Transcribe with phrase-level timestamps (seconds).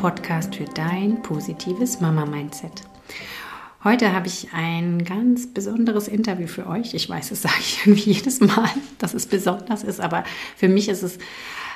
[0.00, 2.72] Podcast für dein positives Mama-Mindset.
[3.84, 6.94] Heute habe ich ein ganz besonderes Interview für euch.
[6.94, 10.24] Ich weiß, das sage ich irgendwie jedes Mal, dass es besonders ist, aber
[10.56, 11.18] für mich ist es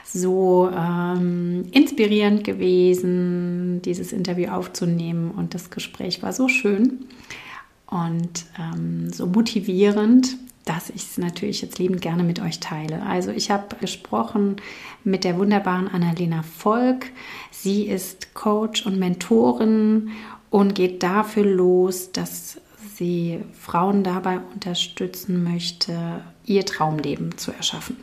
[0.07, 7.05] so ähm, inspirierend gewesen, dieses Interview aufzunehmen und das Gespräch war so schön
[7.89, 13.05] und ähm, so motivierend, dass ich es natürlich jetzt liebend gerne mit euch teile.
[13.05, 14.57] Also ich habe gesprochen
[15.03, 17.07] mit der wunderbaren Annalena Volk.
[17.51, 20.11] Sie ist Coach und Mentorin
[20.51, 22.61] und geht dafür los, dass
[22.97, 27.97] sie Frauen dabei unterstützen möchte, ihr Traumleben zu erschaffen.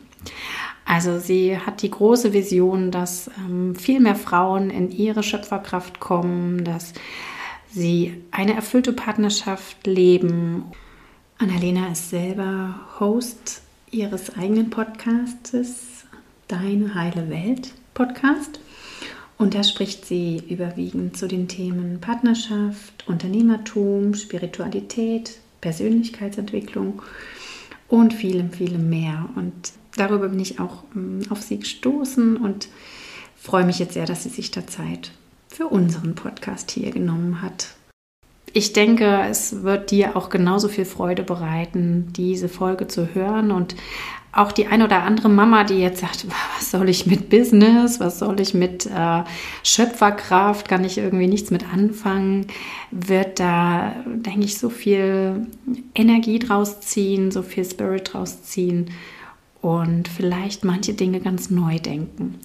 [0.86, 6.64] Also sie hat die große Vision, dass ähm, viel mehr Frauen in ihre Schöpferkraft kommen,
[6.64, 6.94] dass
[7.72, 10.66] sie eine erfüllte Partnerschaft leben.
[11.42, 16.06] Annalena ist selber Host ihres eigenen Podcastes,
[16.48, 18.60] Deine heile Welt Podcast.
[19.40, 27.02] Und da spricht sie überwiegend zu den Themen Partnerschaft, Unternehmertum, Spiritualität, Persönlichkeitsentwicklung
[27.88, 29.28] und vielem, vielem mehr.
[29.36, 32.70] Und darüber bin ich auch ähm, auf sie gestoßen und
[33.36, 35.10] freue mich jetzt sehr, dass sie sich da Zeit
[35.48, 37.70] für unseren Podcast hier genommen hat.
[38.54, 43.52] Ich denke, es wird dir auch genauso viel Freude bereiten, diese Folge zu hören.
[43.52, 43.76] Und
[44.34, 46.26] auch die ein oder andere Mama, die jetzt sagt,
[46.58, 49.24] was soll ich mit Business, was soll ich mit äh,
[49.64, 52.48] Schöpferkraft, kann ich irgendwie nichts mit anfangen,
[52.92, 55.48] wird da, denke ich, so viel
[55.96, 58.92] Energie draus ziehen, so viel Spirit draus ziehen
[59.62, 62.40] und vielleicht manche Dinge ganz neu denken.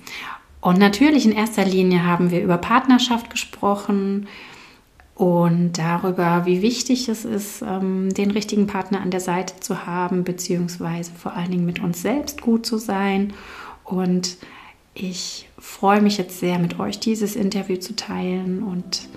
[0.60, 4.26] Und natürlich in erster Linie haben wir über Partnerschaft gesprochen,
[5.16, 10.24] und darüber, wie wichtig es ist, ähm, den richtigen Partner an der Seite zu haben,
[10.24, 13.32] beziehungsweise vor allen Dingen mit uns selbst gut zu sein.
[13.82, 14.36] Und
[14.92, 19.08] ich freue mich jetzt sehr, mit euch dieses Interview zu teilen und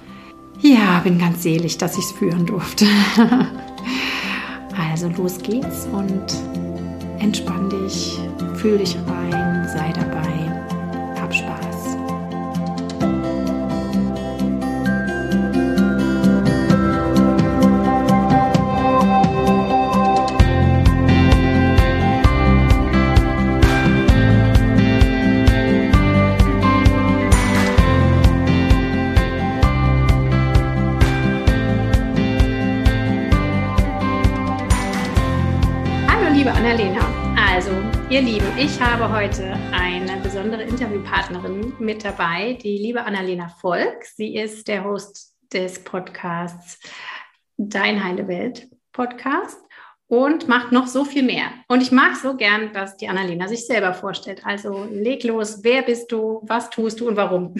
[0.61, 2.85] ja, bin ganz selig, dass ich es führen durfte.
[4.91, 6.23] also los geht's und
[7.19, 8.17] entspann dich,
[8.55, 10.08] fühl dich rein, sei dabei,
[38.61, 44.03] ich habe heute eine besondere Interviewpartnerin mit dabei, die liebe Annalena Volk.
[44.03, 46.77] Sie ist der Host des Podcasts
[47.55, 49.57] Dein Heile Welt Podcast
[50.07, 51.45] und macht noch so viel mehr.
[51.69, 54.45] Und ich mag so gern, dass die Annalena sich selber vorstellt.
[54.45, 57.55] Also leg los, wer bist du, was tust du und warum?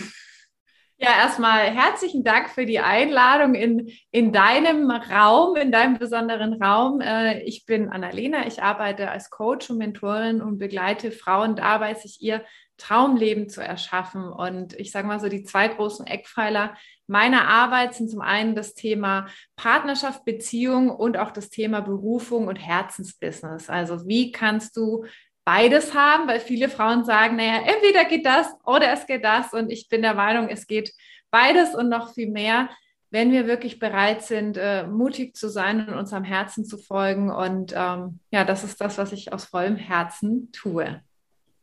[1.02, 7.00] Ja, erstmal herzlichen Dank für die Einladung in, in deinem Raum, in deinem besonderen Raum.
[7.00, 12.22] Äh, ich bin Annalena, ich arbeite als Coach und Mentorin und begleite Frauen dabei, sich
[12.22, 12.44] ihr
[12.76, 14.24] Traumleben zu erschaffen.
[14.26, 16.76] Und ich sage mal so, die zwei großen Eckpfeiler
[17.08, 22.58] meiner Arbeit sind zum einen das Thema Partnerschaft, Beziehung und auch das Thema Berufung und
[22.58, 23.70] Herzensbusiness.
[23.70, 25.06] Also wie kannst du
[25.50, 29.52] beides haben, weil viele Frauen sagen, naja, entweder geht das oder es geht das.
[29.52, 30.94] Und ich bin der Meinung, es geht
[31.32, 32.70] beides und noch viel mehr,
[33.10, 37.32] wenn wir wirklich bereit sind, äh, mutig zu sein und unserem Herzen zu folgen.
[37.32, 41.02] Und ähm, ja, das ist das, was ich aus vollem Herzen tue.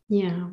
[0.09, 0.51] Ja,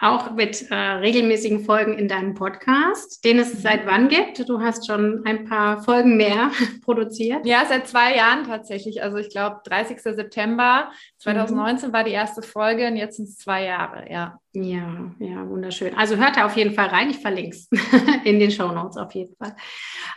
[0.00, 4.46] auch mit äh, regelmäßigen Folgen in deinem Podcast, den es seit wann gibt.
[4.48, 6.50] Du hast schon ein paar Folgen mehr
[6.84, 7.46] produziert.
[7.46, 9.02] Ja, seit zwei Jahren tatsächlich.
[9.02, 10.00] Also ich glaube, 30.
[10.00, 11.92] September 2019 mhm.
[11.92, 14.38] war die erste Folge und jetzt sind es zwei Jahre, ja.
[14.52, 15.94] Ja, ja, wunderschön.
[15.96, 17.10] Also hört da auf jeden Fall rein.
[17.10, 17.68] Ich verlinke es
[18.24, 19.54] in den Show Notes auf jeden Fall.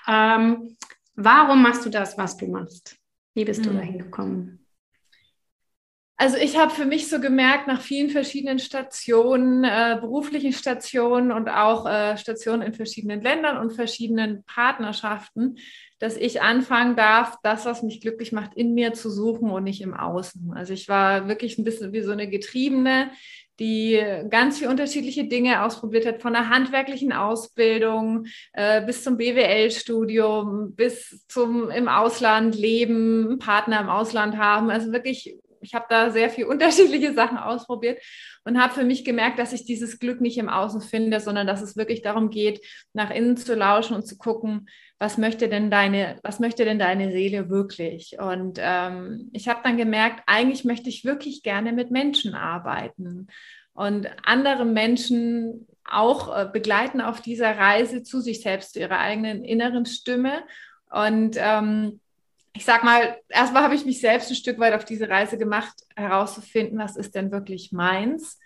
[0.07, 0.77] Ähm,
[1.15, 2.97] warum machst du das, was du machst?
[3.33, 3.77] Wie bist du mhm.
[3.77, 4.58] dahin gekommen?
[6.21, 11.47] Also ich habe für mich so gemerkt, nach vielen verschiedenen Stationen, äh, beruflichen Stationen und
[11.47, 15.55] auch äh, Stationen in verschiedenen Ländern und verschiedenen Partnerschaften,
[15.97, 19.79] dass ich anfangen darf, das, was mich glücklich macht, in mir zu suchen und nicht
[19.79, 20.51] im Außen.
[20.53, 23.11] Also ich war wirklich ein bisschen wie so eine Getriebene,
[23.57, 30.75] die ganz viele unterschiedliche Dinge ausprobiert hat, von der handwerklichen Ausbildung äh, bis zum BWL-Studium,
[30.75, 34.69] bis zum im Ausland leben, Partner im Ausland haben.
[34.69, 38.01] Also wirklich ich habe da sehr viel unterschiedliche Sachen ausprobiert
[38.43, 41.61] und habe für mich gemerkt, dass ich dieses Glück nicht im Außen finde, sondern dass
[41.61, 44.69] es wirklich darum geht, nach innen zu lauschen und zu gucken,
[44.99, 48.17] was möchte denn deine, was möchte denn deine Seele wirklich?
[48.19, 53.27] Und ähm, ich habe dann gemerkt, eigentlich möchte ich wirklich gerne mit Menschen arbeiten
[53.73, 59.43] und andere Menschen auch äh, begleiten auf dieser Reise zu sich selbst, zu ihrer eigenen
[59.43, 60.43] inneren Stimme.
[60.91, 61.99] Und ähm,
[62.53, 65.73] ich sag mal, erstmal habe ich mich selbst ein Stück weit auf diese Reise gemacht,
[65.95, 68.39] herauszufinden, was ist denn wirklich meins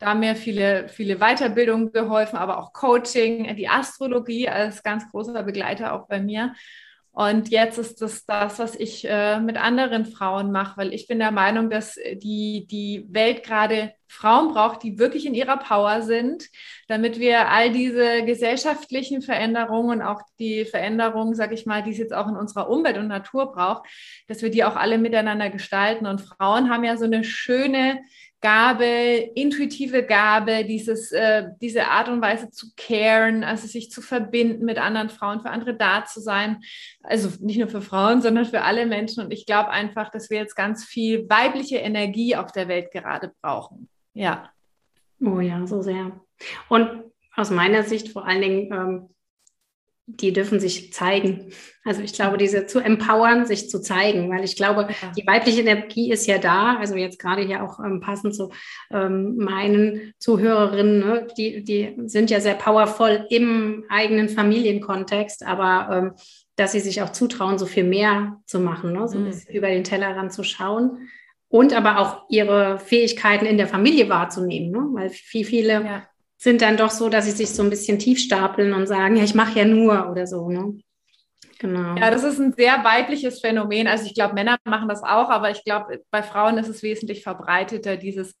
[0.00, 5.92] da mir viele, viele Weiterbildungen geholfen, aber auch Coaching, die Astrologie als ganz großer Begleiter
[5.92, 6.54] auch bei mir.
[7.12, 11.18] Und jetzt ist das das, was ich äh, mit anderen Frauen mache, weil ich bin
[11.18, 16.48] der Meinung, dass die, die Welt gerade Frauen braucht, die wirklich in ihrer Power sind,
[16.88, 21.98] damit wir all diese gesellschaftlichen Veränderungen und auch die Veränderungen, sage ich mal, die es
[21.98, 23.88] jetzt auch in unserer Umwelt und Natur braucht,
[24.28, 26.06] dass wir die auch alle miteinander gestalten.
[26.06, 28.00] Und Frauen haben ja so eine schöne
[28.40, 34.64] Gabe, intuitive Gabe, dieses, äh, diese Art und Weise zu caren, also sich zu verbinden
[34.64, 36.62] mit anderen Frauen, für andere da zu sein.
[37.02, 39.24] Also nicht nur für Frauen, sondern für alle Menschen.
[39.24, 43.32] Und ich glaube einfach, dass wir jetzt ganz viel weibliche Energie auf der Welt gerade
[43.42, 43.88] brauchen.
[44.14, 44.50] Ja.
[45.20, 46.12] Oh ja, so sehr.
[46.68, 47.04] Und
[47.36, 49.08] aus meiner Sicht vor allen Dingen ähm,
[50.16, 51.52] die dürfen sich zeigen.
[51.84, 55.12] Also ich glaube, diese zu empowern, sich zu zeigen, weil ich glaube, ja.
[55.16, 56.76] die weibliche Energie ist ja da.
[56.76, 58.50] Also jetzt gerade hier auch ähm, passend zu
[58.90, 61.26] ähm, meinen Zuhörerinnen, ne?
[61.36, 66.12] die, die sind ja sehr powervoll im eigenen Familienkontext, aber ähm,
[66.56, 69.08] dass sie sich auch zutrauen, so viel mehr zu machen, ne?
[69.08, 69.24] so mhm.
[69.24, 71.08] ein bisschen über den Tellerrand zu schauen
[71.48, 74.86] und aber auch ihre Fähigkeiten in der Familie wahrzunehmen, ne?
[74.92, 76.02] weil viel, viele ja
[76.40, 79.24] sind dann doch so, dass sie sich so ein bisschen tief stapeln und sagen, ja,
[79.24, 80.48] ich mache ja nur oder so.
[80.48, 80.80] Ne?
[81.58, 81.94] Genau.
[81.96, 83.86] Ja, das ist ein sehr weibliches Phänomen.
[83.86, 87.22] Also ich glaube, Männer machen das auch, aber ich glaube, bei Frauen ist es wesentlich
[87.22, 88.34] verbreiteter, dieses,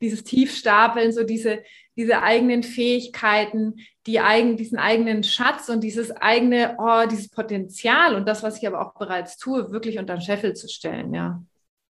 [0.00, 1.62] dieses Tiefstapeln, so diese,
[1.94, 3.74] diese eigenen Fähigkeiten,
[4.06, 8.66] die eigen, diesen eigenen Schatz und dieses eigene, oh, dieses Potenzial und das, was ich
[8.66, 11.42] aber auch bereits tue, wirklich unter den Scheffel zu stellen, ja.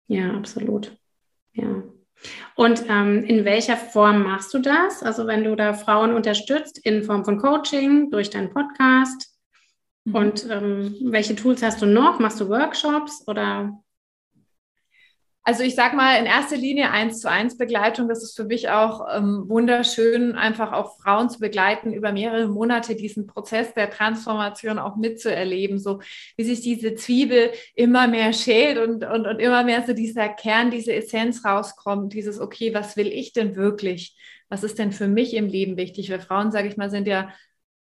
[0.09, 0.97] Ja, absolut.
[1.53, 1.85] Ja.
[2.57, 5.03] Und ähm, in welcher Form machst du das?
[5.03, 9.37] Also wenn du da Frauen unterstützt in Form von Coaching, durch deinen Podcast.
[10.05, 10.15] Mhm.
[10.15, 12.19] Und ähm, welche Tools hast du noch?
[12.19, 13.79] Machst du Workshops oder
[15.47, 18.09] also ich sag mal in erster Linie eins zu eins Begleitung.
[18.09, 22.97] Das ist für mich auch ähm, wunderschön, einfach auch Frauen zu begleiten, über mehrere Monate
[22.97, 26.01] diesen Prozess der Transformation auch mitzuerleben, so
[26.39, 30.71] wie sich diese Zwiebel immer mehr schält und, und, und immer mehr so dieser Kern,
[30.71, 34.17] diese Essenz rauskommt, dieses, okay, was will ich denn wirklich?
[34.49, 36.11] Was ist denn für mich im Leben wichtig?
[36.11, 37.29] Weil Frauen, sage ich mal, sind ja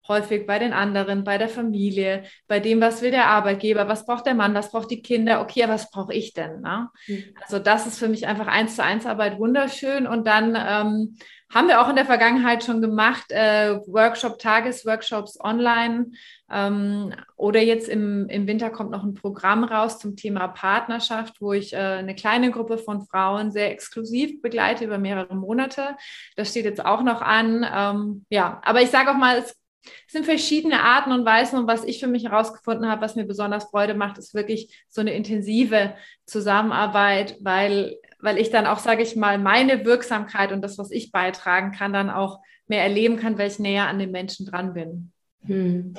[0.08, 4.26] häufig bei den anderen, bei der Familie, bei dem, was will der Arbeitgeber, was braucht
[4.26, 6.60] der Mann, was braucht die Kinder, okay, was brauche ich denn?
[6.60, 6.88] Ne?
[7.06, 7.25] Mhm.
[7.43, 10.06] Also das ist für mich einfach eins zu eins Arbeit wunderschön.
[10.06, 11.16] Und dann ähm,
[11.52, 16.12] haben wir auch in der Vergangenheit schon gemacht, äh, Workshop, Tagesworkshops online.
[16.50, 21.52] Ähm, oder jetzt im, im Winter kommt noch ein Programm raus zum Thema Partnerschaft, wo
[21.52, 25.96] ich äh, eine kleine Gruppe von Frauen sehr exklusiv begleite über mehrere Monate.
[26.37, 27.66] Das steht jetzt auch noch an.
[27.75, 31.67] Ähm, ja, aber ich sage auch mal, es es sind verschiedene Arten und Weisen und
[31.67, 35.14] was ich für mich herausgefunden habe, was mir besonders Freude macht, ist wirklich so eine
[35.14, 40.91] intensive Zusammenarbeit, weil, weil ich dann auch, sage ich mal, meine Wirksamkeit und das, was
[40.91, 44.74] ich beitragen kann, dann auch mehr erleben kann, weil ich näher an den Menschen dran
[44.74, 45.12] bin.
[45.44, 45.94] Hm.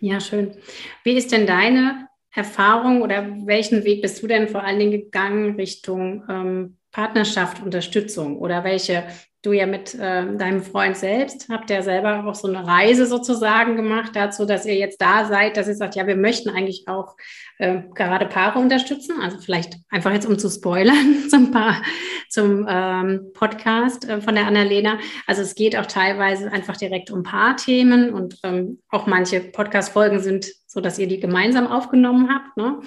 [0.00, 0.56] Ja, schön.
[1.04, 5.56] Wie ist denn deine Erfahrung oder welchen Weg bist du denn vor allen Dingen gegangen
[5.56, 9.04] Richtung ähm, Partnerschaft, Unterstützung oder welche
[9.42, 13.76] du ja mit äh, deinem Freund selbst habt ja selber auch so eine Reise sozusagen
[13.76, 17.16] gemacht dazu, dass ihr jetzt da seid, dass ihr sagt, ja, wir möchten eigentlich auch
[17.58, 19.16] äh, gerade Paare unterstützen.
[19.22, 21.82] Also vielleicht einfach jetzt um zu spoilern zum, Paar,
[22.28, 24.98] zum ähm, Podcast äh, von der Annalena.
[25.26, 30.52] Also es geht auch teilweise einfach direkt um Paarthemen und ähm, auch manche Podcast-Folgen sind
[30.66, 32.56] so, dass ihr die gemeinsam aufgenommen habt.
[32.58, 32.80] Ne?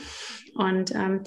[0.53, 1.23] Und ähm,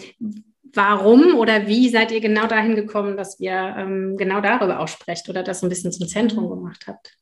[0.76, 5.28] warum oder wie seid ihr genau dahin gekommen, dass ihr ähm, genau darüber auch sprecht
[5.28, 6.50] oder das ein bisschen zum Zentrum mhm.
[6.50, 7.16] gemacht habt?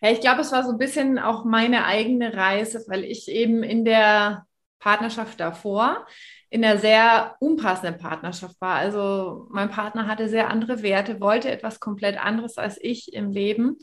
[0.00, 3.62] Ja, ich glaube, es war so ein bisschen auch meine eigene Reise, weil ich eben
[3.62, 4.46] in der
[4.78, 6.06] Partnerschaft davor
[6.50, 8.76] in einer sehr unpassenden Partnerschaft war.
[8.76, 13.78] Also mein Partner hatte sehr andere Werte, wollte etwas komplett anderes als ich im Leben.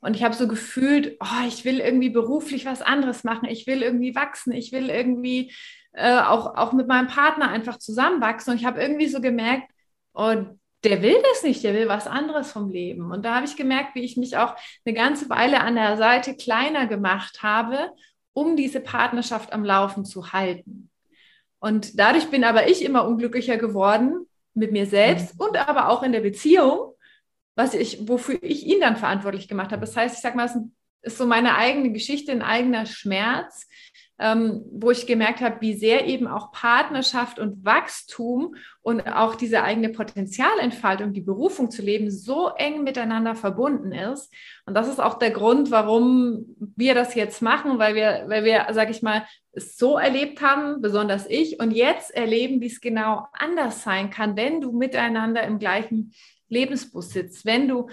[0.00, 3.82] Und ich habe so gefühlt, oh, ich will irgendwie beruflich was anderes machen, ich will
[3.82, 5.52] irgendwie wachsen, ich will irgendwie
[5.96, 8.52] äh, auch, auch mit meinem Partner einfach zusammenwachsen.
[8.52, 9.70] Und ich habe irgendwie so gemerkt,
[10.14, 10.34] oh,
[10.84, 13.10] der will das nicht, der will was anderes vom Leben.
[13.10, 16.36] Und da habe ich gemerkt, wie ich mich auch eine ganze Weile an der Seite
[16.36, 17.90] kleiner gemacht habe,
[18.34, 20.90] um diese Partnerschaft am Laufen zu halten.
[21.58, 26.12] Und dadurch bin aber ich immer unglücklicher geworden, mit mir selbst und aber auch in
[26.12, 26.94] der Beziehung,
[27.54, 29.80] was ich, wofür ich ihn dann verantwortlich gemacht habe.
[29.80, 30.56] Das heißt, ich sage mal, es
[31.02, 33.66] ist so meine eigene Geschichte, ein eigener Schmerz,
[34.18, 39.62] ähm, wo ich gemerkt habe, wie sehr eben auch Partnerschaft und Wachstum und auch diese
[39.62, 44.32] eigene Potenzialentfaltung, die Berufung zu leben, so eng miteinander verbunden ist.
[44.64, 46.46] Und das ist auch der Grund, warum
[46.76, 50.80] wir das jetzt machen, weil wir, weil wir, sage ich mal, es so erlebt haben,
[50.80, 55.58] besonders ich, und jetzt erleben, wie es genau anders sein kann, wenn du miteinander im
[55.58, 56.14] gleichen
[56.48, 57.88] Lebensbus sitzt, wenn du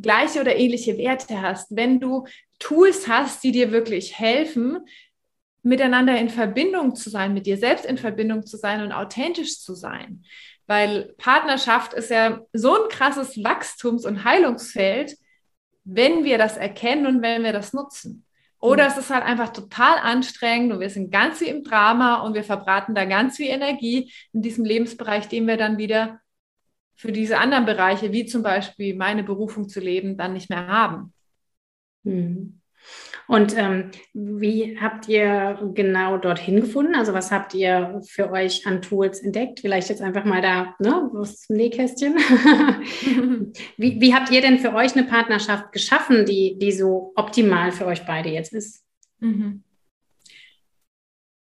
[0.00, 2.26] gleiche oder ähnliche Werte hast, wenn du
[2.58, 4.78] Tools hast, die dir wirklich helfen,
[5.62, 9.74] miteinander in Verbindung zu sein, mit dir selbst in Verbindung zu sein und authentisch zu
[9.74, 10.24] sein.
[10.66, 15.16] Weil Partnerschaft ist ja so ein krasses Wachstums- und Heilungsfeld,
[15.84, 18.24] wenn wir das erkennen und wenn wir das nutzen.
[18.60, 22.34] Oder es ist halt einfach total anstrengend und wir sind ganz wie im Drama und
[22.34, 26.20] wir verbraten da ganz viel Energie in diesem Lebensbereich, den wir dann wieder
[26.94, 31.14] für diese anderen Bereiche, wie zum Beispiel meine Berufung zu leben, dann nicht mehr haben.
[32.02, 32.59] Mhm.
[33.30, 36.96] Und ähm, wie habt ihr genau dorthin gefunden?
[36.96, 39.60] Also was habt ihr für euch an Tools entdeckt?
[39.60, 42.16] Vielleicht jetzt einfach mal da, ne, was Nähkästchen.
[43.76, 47.86] wie, wie habt ihr denn für euch eine Partnerschaft geschaffen, die, die so optimal für
[47.86, 48.84] euch beide jetzt ist?
[49.20, 49.62] Mhm.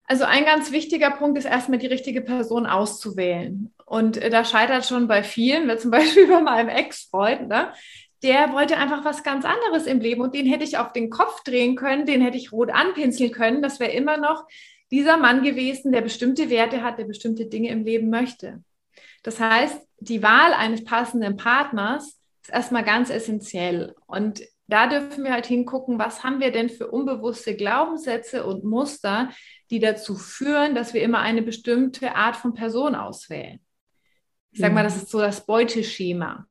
[0.05, 3.73] Also ein ganz wichtiger Punkt ist erstmal die richtige Person auszuwählen.
[3.87, 7.73] Und äh, da scheitert schon bei vielen, zum Beispiel bei meinem Ex-Freund, ne?
[8.23, 11.43] Der wollte einfach was ganz anderes im Leben und den hätte ich auf den Kopf
[11.43, 13.63] drehen können, den hätte ich rot anpinseln können.
[13.63, 14.47] Das wäre immer noch
[14.91, 18.63] dieser Mann gewesen, der bestimmte Werte hat, der bestimmte Dinge im Leben möchte.
[19.23, 23.95] Das heißt, die Wahl eines passenden Partners ist erstmal ganz essentiell.
[24.07, 29.31] Und da dürfen wir halt hingucken, was haben wir denn für unbewusste Glaubenssätze und Muster,
[29.71, 33.61] die dazu führen, dass wir immer eine bestimmte Art von Person auswählen.
[34.53, 35.03] Ich sage mal, das mhm.
[35.03, 36.47] ist so das Beuteschema.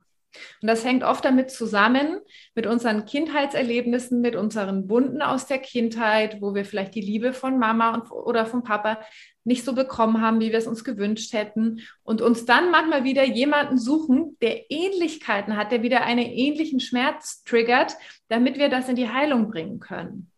[0.61, 2.19] Und das hängt oft damit zusammen,
[2.55, 7.57] mit unseren Kindheitserlebnissen, mit unseren Wunden aus der Kindheit, wo wir vielleicht die Liebe von
[7.57, 8.99] Mama und, oder von Papa
[9.43, 11.81] nicht so bekommen haben, wie wir es uns gewünscht hätten.
[12.03, 17.43] Und uns dann manchmal wieder jemanden suchen, der Ähnlichkeiten hat, der wieder einen ähnlichen Schmerz
[17.43, 17.95] triggert,
[18.27, 20.31] damit wir das in die Heilung bringen können.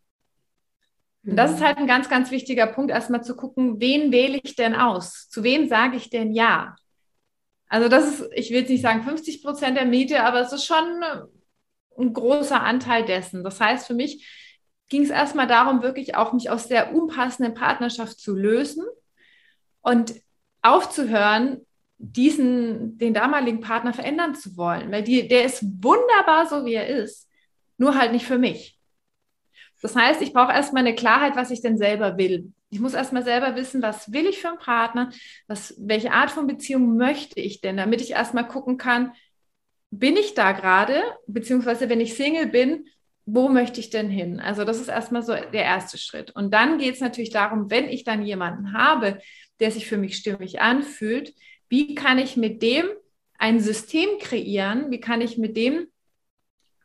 [1.24, 1.66] Und das ist mhm.
[1.66, 5.30] halt ein ganz, ganz wichtiger Punkt, erstmal zu gucken, wen wähle ich denn aus?
[5.30, 6.76] Zu wem sage ich denn ja?
[7.72, 10.66] Also das ist, ich will jetzt nicht sagen 50 Prozent der Miete, aber es ist
[10.66, 11.06] schon
[11.98, 13.46] ein großer Anteil dessen.
[13.46, 14.28] Das heißt, für mich
[14.90, 18.84] ging es erstmal darum, wirklich auch mich aus der unpassenden Partnerschaft zu lösen
[19.80, 20.14] und
[20.62, 21.66] aufzuhören,
[21.98, 26.88] diesen, den damaligen Partner verändern zu wollen, weil die, der ist wunderbar so, wie er
[26.88, 27.30] ist,
[27.78, 28.78] nur halt nicht für mich.
[29.82, 32.52] Das heißt, ich brauche erstmal eine Klarheit, was ich denn selber will.
[32.72, 35.12] Ich muss erstmal selber wissen, was will ich für einen Partner,
[35.48, 39.12] was, welche Art von Beziehung möchte ich denn, damit ich erstmal gucken kann,
[39.92, 42.88] bin ich da gerade, beziehungsweise wenn ich Single bin,
[43.26, 44.40] wo möchte ich denn hin?
[44.40, 46.32] Also das ist erstmal so der erste Schritt.
[46.32, 49.20] Und dann geht es natürlich darum, wenn ich dann jemanden habe,
[49.60, 51.34] der sich für mich stimmig anfühlt,
[51.68, 52.86] wie kann ich mit dem
[53.38, 54.92] ein System kreieren?
[54.92, 55.88] Wie kann ich mit dem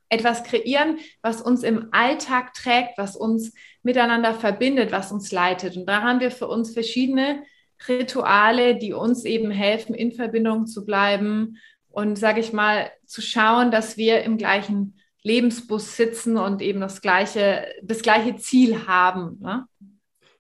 [0.09, 3.53] etwas kreieren, was uns im Alltag trägt, was uns
[3.87, 5.77] miteinander verbindet, was uns leitet.
[5.77, 7.45] Und da haben wir für uns verschiedene
[7.89, 13.71] Rituale, die uns eben helfen, in Verbindung zu bleiben und, sage ich mal, zu schauen,
[13.71, 19.39] dass wir im gleichen Lebensbus sitzen und eben das gleiche, das gleiche Ziel haben.
[19.41, 19.67] Ne?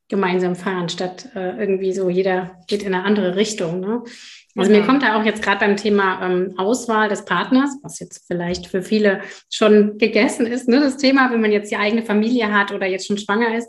[0.08, 3.78] Gemeinsam fahren, statt äh, irgendwie so, jeder geht in eine andere Richtung.
[3.78, 4.02] Ne?
[4.56, 8.26] Also mir kommt da auch jetzt gerade beim Thema ähm, Auswahl des Partners, was jetzt
[8.26, 9.20] vielleicht für viele
[9.50, 13.06] schon gegessen ist, ne, das Thema, wenn man jetzt die eigene Familie hat oder jetzt
[13.06, 13.68] schon schwanger ist,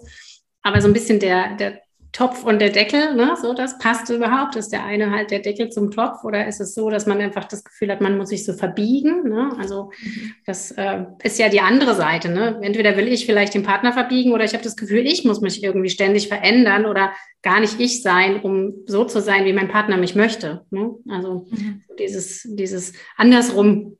[0.62, 3.36] aber so ein bisschen der, der Topf und der Deckel, ne?
[3.40, 4.56] so das passt überhaupt.
[4.56, 7.46] Ist der eine halt der Deckel zum Topf oder ist es so, dass man einfach
[7.46, 9.30] das Gefühl hat, man muss sich so verbiegen?
[9.30, 9.52] Ne?
[9.60, 10.34] Also mhm.
[10.46, 12.30] das äh, ist ja die andere Seite.
[12.30, 12.60] Ne?
[12.62, 15.64] Entweder will ich vielleicht den Partner verbiegen oder ich habe das Gefühl, ich muss mich
[15.64, 17.12] irgendwie ständig verändern oder
[17.44, 20.66] gar nicht ich sein, um so zu sein, wie mein Partner mich möchte.
[20.72, 20.96] Ne?
[21.10, 21.84] Also mhm.
[22.00, 23.98] dieses, dieses andersrum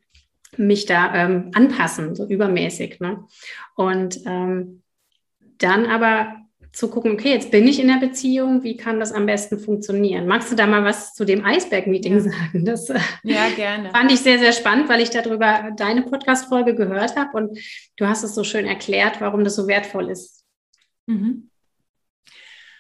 [0.56, 3.00] mich da ähm, anpassen, so übermäßig.
[3.00, 3.26] Ne?
[3.76, 4.82] Und ähm,
[5.60, 6.47] dann aber
[6.78, 10.28] zu gucken, okay, jetzt bin ich in der Beziehung, wie kann das am besten funktionieren?
[10.28, 12.20] Magst du da mal was zu dem Eisberg-Meeting ja.
[12.20, 12.66] sagen?
[12.66, 13.90] Das äh, ja, gerne.
[13.90, 17.58] fand ich sehr, sehr spannend, weil ich darüber deine Podcast-Folge gehört habe und
[17.96, 20.46] du hast es so schön erklärt, warum das so wertvoll ist.
[21.08, 21.50] Mhm.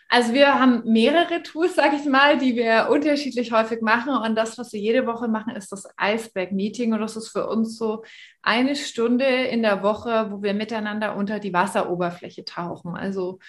[0.09, 4.15] Also wir haben mehrere Tools, sage ich mal, die wir unterschiedlich häufig machen.
[4.15, 6.93] Und das, was wir jede Woche machen, ist das Eisberg-Meeting.
[6.93, 8.03] Und das ist für uns so
[8.43, 12.95] eine Stunde in der Woche, wo wir miteinander unter die Wasseroberfläche tauchen.
[12.95, 13.39] Also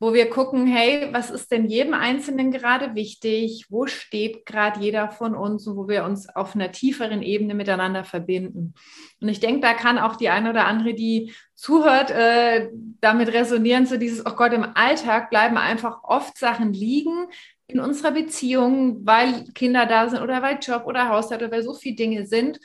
[0.00, 3.66] wo wir gucken, hey, was ist denn jedem Einzelnen gerade wichtig?
[3.68, 8.02] Wo steht gerade jeder von uns und wo wir uns auf einer tieferen Ebene miteinander
[8.02, 8.72] verbinden?
[9.20, 12.70] Und ich denke, da kann auch die eine oder andere, die zuhört, äh,
[13.02, 17.26] damit resonieren, so dieses, oh Gott, im Alltag bleiben einfach oft Sachen liegen
[17.66, 21.74] in unserer Beziehung, weil Kinder da sind oder weil Job oder Haushalt oder weil so
[21.74, 22.58] viele Dinge sind.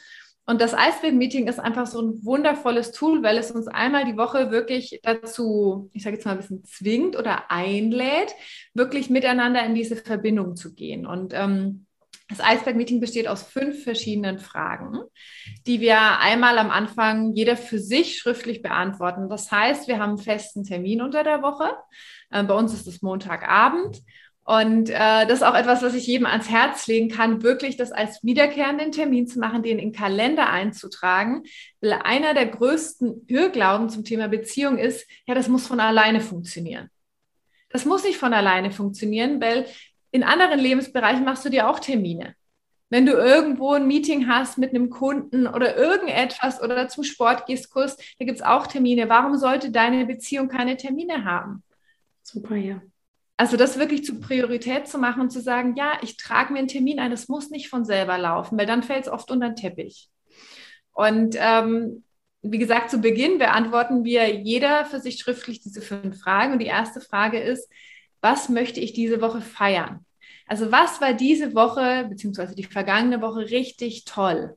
[0.46, 4.52] Und das Eisberg-Meeting ist einfach so ein wundervolles Tool, weil es uns einmal die Woche
[4.52, 8.34] wirklich dazu, ich sage jetzt mal ein bisschen zwingt oder einlädt,
[8.74, 11.08] wirklich miteinander in diese Verbindung zu gehen.
[11.08, 11.88] Und ähm,
[12.28, 15.00] das Eisberg-Meeting besteht aus fünf verschiedenen Fragen,
[15.68, 19.30] die wir einmal am Anfang jeder für sich schriftlich beantworten.
[19.30, 21.72] Das heißt, wir haben einen festen Termin unter der Woche.
[22.32, 24.02] Äh, bei uns ist es Montagabend.
[24.48, 27.92] Und äh, das ist auch etwas, was ich jedem ans Herz legen kann, wirklich das
[27.92, 31.44] als wiederkehrenden Termin zu machen, den in Kalender einzutragen.
[31.82, 36.92] Weil einer der größten Irrglauben zum Thema Beziehung ist, ja, das muss von alleine funktionieren.
[37.70, 39.66] Das muss nicht von alleine funktionieren, weil
[40.12, 42.36] in anderen Lebensbereichen machst du dir auch Termine.
[42.92, 47.72] Wenn du irgendwo ein Meeting hast mit einem Kunden oder irgendetwas oder zum Sport gehst,
[47.72, 49.10] Kurs, da gibt es auch Termine.
[49.10, 51.64] Warum sollte deine Beziehung keine Termine haben?
[52.22, 52.80] Super, ja.
[53.38, 56.70] Also das wirklich zur Priorität zu machen und zu sagen, ja, ich trage mir einen
[56.70, 59.56] Termin ein, es muss nicht von selber laufen, weil dann fällt es oft unter den
[59.58, 60.10] Teppich.
[60.94, 62.04] Und ähm,
[62.42, 66.54] wie gesagt, zu Beginn beantworten wir jeder für sich schriftlich diese fünf Fragen.
[66.54, 67.70] Und die erste Frage ist,
[68.22, 70.06] was möchte ich diese Woche feiern?
[70.48, 74.56] Also was war diese Woche beziehungsweise die vergangene Woche richtig toll?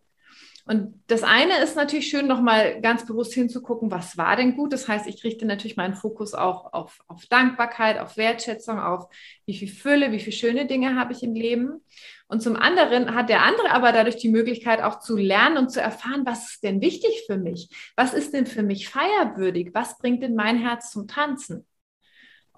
[0.68, 4.74] Und das eine ist natürlich schön, nochmal ganz bewusst hinzugucken, was war denn gut.
[4.74, 9.06] Das heißt, ich richte natürlich meinen Fokus auch auf, auf Dankbarkeit, auf Wertschätzung, auf
[9.46, 11.80] wie viel Fülle, wie viele schöne Dinge habe ich im Leben.
[12.26, 15.80] Und zum anderen hat der andere aber dadurch die Möglichkeit auch zu lernen und zu
[15.80, 17.70] erfahren, was ist denn wichtig für mich?
[17.96, 19.70] Was ist denn für mich feierwürdig?
[19.72, 21.66] Was bringt denn mein Herz zum Tanzen?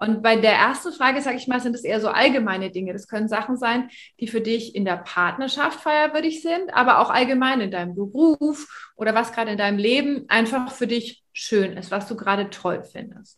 [0.01, 2.91] Und bei der ersten Frage, sage ich mal, sind es eher so allgemeine Dinge.
[2.91, 7.61] Das können Sachen sein, die für dich in der Partnerschaft feierwürdig sind, aber auch allgemein
[7.61, 12.07] in deinem Beruf oder was gerade in deinem Leben einfach für dich schön ist, was
[12.07, 13.37] du gerade toll findest.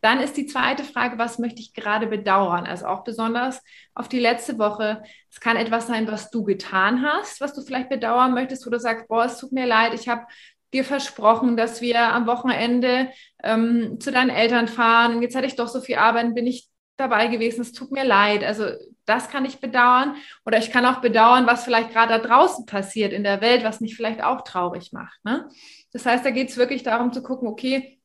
[0.00, 2.64] Dann ist die zweite Frage, was möchte ich gerade bedauern?
[2.64, 3.60] Also auch besonders
[3.94, 5.02] auf die letzte Woche.
[5.30, 8.80] Es kann etwas sein, was du getan hast, was du vielleicht bedauern möchtest, wo du
[8.80, 10.24] sagst, boah, es tut mir leid, ich habe
[10.72, 13.10] dir versprochen, dass wir am Wochenende
[13.42, 15.22] ähm, zu deinen Eltern fahren.
[15.22, 17.60] Jetzt hatte ich doch so viel Arbeit, bin ich dabei gewesen.
[17.60, 18.44] Es tut mir leid.
[18.44, 18.66] Also
[19.04, 20.16] das kann ich bedauern.
[20.46, 23.80] Oder ich kann auch bedauern, was vielleicht gerade da draußen passiert in der Welt, was
[23.80, 25.22] mich vielleicht auch traurig macht.
[25.24, 25.48] Ne?
[25.92, 28.00] Das heißt, da geht es wirklich darum zu gucken, okay,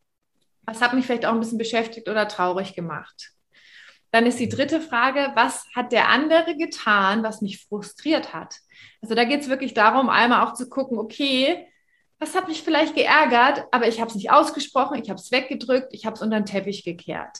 [0.65, 3.31] was hat mich vielleicht auch ein bisschen beschäftigt oder traurig gemacht?
[4.11, 8.55] Dann ist die dritte Frage, was hat der andere getan, was mich frustriert hat?
[9.01, 11.67] Also da geht es wirklich darum, einmal auch zu gucken, okay,
[12.19, 15.89] das hat mich vielleicht geärgert, aber ich habe es nicht ausgesprochen, ich habe es weggedrückt,
[15.91, 17.37] ich habe es unter den Teppich gekehrt.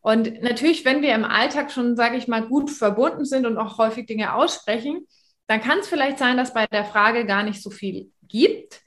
[0.00, 3.78] Und natürlich, wenn wir im Alltag schon, sage ich mal, gut verbunden sind und auch
[3.78, 5.06] häufig Dinge aussprechen,
[5.48, 8.82] dann kann es vielleicht sein, dass bei der Frage gar nicht so viel gibt.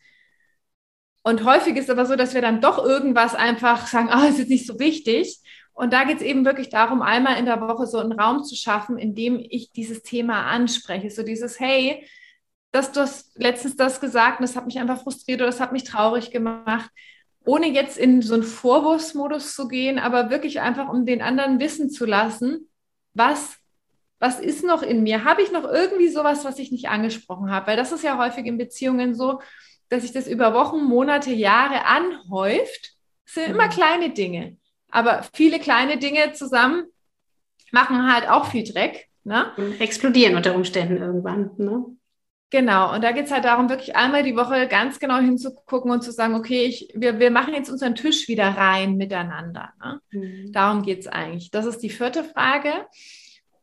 [1.21, 4.39] Und häufig ist aber so, dass wir dann doch irgendwas einfach sagen, ah, oh, ist
[4.39, 5.39] jetzt nicht so wichtig.
[5.73, 8.55] Und da geht es eben wirklich darum, einmal in der Woche so einen Raum zu
[8.55, 11.09] schaffen, in dem ich dieses Thema anspreche.
[11.09, 12.05] So dieses, hey,
[12.71, 15.71] dass du hast letztens das gesagt und das hat mich einfach frustriert oder das hat
[15.71, 16.89] mich traurig gemacht,
[17.45, 21.89] ohne jetzt in so einen Vorwurfsmodus zu gehen, aber wirklich einfach, um den anderen wissen
[21.89, 22.69] zu lassen,
[23.13, 23.57] was,
[24.19, 25.23] was ist noch in mir?
[25.23, 27.67] Habe ich noch irgendwie sowas, was ich nicht angesprochen habe?
[27.67, 29.41] Weil das ist ja häufig in Beziehungen so,
[29.89, 32.93] dass sich das über Wochen, Monate, Jahre anhäuft.
[33.25, 33.71] Das sind immer mhm.
[33.71, 34.57] kleine Dinge.
[34.91, 36.85] Aber viele kleine Dinge zusammen
[37.71, 39.07] machen halt auch viel Dreck.
[39.23, 39.51] Ne?
[39.79, 41.51] Explodieren unter Umständen irgendwann.
[41.57, 41.85] Ne?
[42.51, 46.03] Genau, und da geht es halt darum, wirklich einmal die Woche ganz genau hinzugucken und
[46.03, 49.69] zu sagen, okay, ich, wir, wir machen jetzt unseren Tisch wieder rein miteinander.
[49.79, 50.01] Ne?
[50.11, 50.51] Mhm.
[50.51, 51.51] Darum geht es eigentlich.
[51.51, 52.71] Das ist die vierte Frage.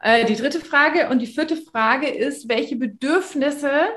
[0.01, 3.89] Äh, die dritte Frage und die vierte Frage ist, welche Bedürfnisse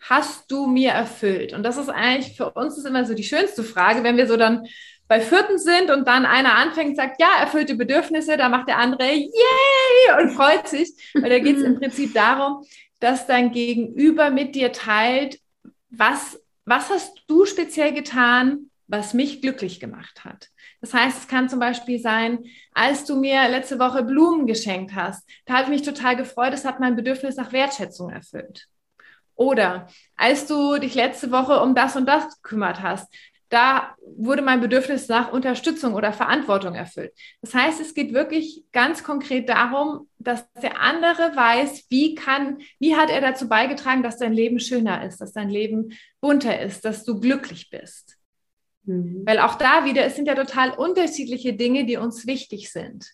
[0.00, 1.52] hast du mir erfüllt?
[1.52, 4.36] Und das ist eigentlich für uns ist immer so die schönste Frage, wenn wir so
[4.36, 4.66] dann
[5.06, 8.78] bei vierten sind und dann einer anfängt und sagt, ja, erfüllte Bedürfnisse, da macht der
[8.78, 10.90] andere yay und freut sich.
[11.14, 12.64] Weil da geht es im Prinzip darum,
[13.00, 15.38] dass dein Gegenüber mit dir teilt,
[15.90, 20.48] was, was hast du speziell getan, was mich glücklich gemacht hat.
[20.80, 25.28] Das heißt, es kann zum Beispiel sein, als du mir letzte Woche Blumen geschenkt hast,
[25.44, 28.66] da habe ich mich total gefreut, es hat mein Bedürfnis nach Wertschätzung erfüllt.
[29.34, 33.12] Oder als du dich letzte Woche um das und das gekümmert hast,
[33.48, 37.12] da wurde mein Bedürfnis nach Unterstützung oder Verantwortung erfüllt.
[37.40, 42.96] Das heißt, es geht wirklich ganz konkret darum, dass der andere weiß, wie kann, wie
[42.96, 47.04] hat er dazu beigetragen, dass dein Leben schöner ist, dass dein Leben bunter ist, dass
[47.04, 48.18] du glücklich bist.
[48.84, 49.22] Mhm.
[49.24, 53.06] Weil auch da wieder, es sind ja total unterschiedliche Dinge, die uns wichtig sind.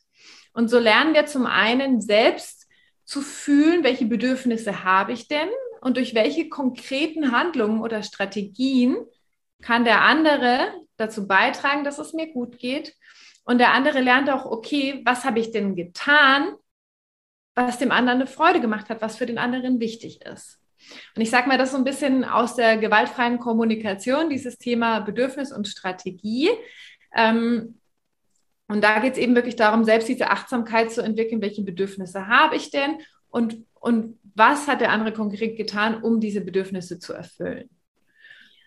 [0.52, 2.68] Und so lernen wir zum einen selbst
[3.04, 5.48] zu fühlen, welche Bedürfnisse habe ich denn
[5.80, 8.96] und durch welche konkreten Handlungen oder Strategien
[9.64, 12.94] kann der andere dazu beitragen, dass es mir gut geht.
[13.44, 16.54] Und der andere lernt auch, okay, was habe ich denn getan,
[17.54, 20.60] was dem anderen eine Freude gemacht hat, was für den anderen wichtig ist.
[21.16, 25.50] Und ich sage mal das so ein bisschen aus der gewaltfreien Kommunikation, dieses Thema Bedürfnis
[25.50, 26.50] und Strategie.
[27.16, 27.80] Ähm,
[28.68, 32.56] und da geht es eben wirklich darum, selbst diese Achtsamkeit zu entwickeln, welche Bedürfnisse habe
[32.56, 32.98] ich denn
[33.28, 37.70] und, und was hat der andere konkret getan, um diese Bedürfnisse zu erfüllen.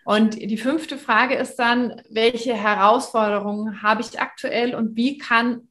[0.08, 5.68] Und die fünfte Frage ist dann, welche Herausforderungen habe ich aktuell und wie kann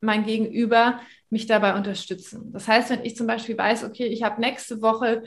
[0.00, 0.98] mein Gegenüber
[1.30, 2.52] mich dabei unterstützen?
[2.52, 5.22] Das heißt, wenn ich zum Beispiel weiß, okay, ich habe nächste Woche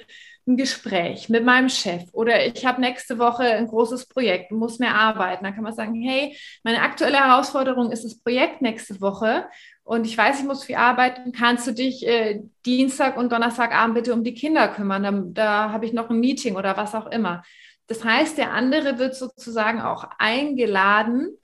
[0.45, 4.77] ein Gespräch mit meinem Chef oder ich habe nächste Woche ein großes Projekt und muss
[4.77, 9.45] mehr arbeiten, dann kann man sagen, hey, meine aktuelle Herausforderung ist das Projekt nächste Woche
[9.85, 14.13] und ich weiß, ich muss viel arbeiten, kannst du dich äh, Dienstag und Donnerstagabend bitte
[14.13, 15.03] um die Kinder kümmern?
[15.03, 17.41] Da, da habe ich noch ein Meeting oder was auch immer.
[17.89, 21.35] Das heißt, der andere wird sozusagen auch eingeladen,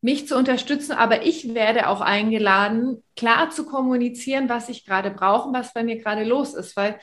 [0.00, 5.52] mich zu unterstützen, aber ich werde auch eingeladen, klar zu kommunizieren, was ich gerade brauche,
[5.52, 7.00] was bei mir gerade los ist, weil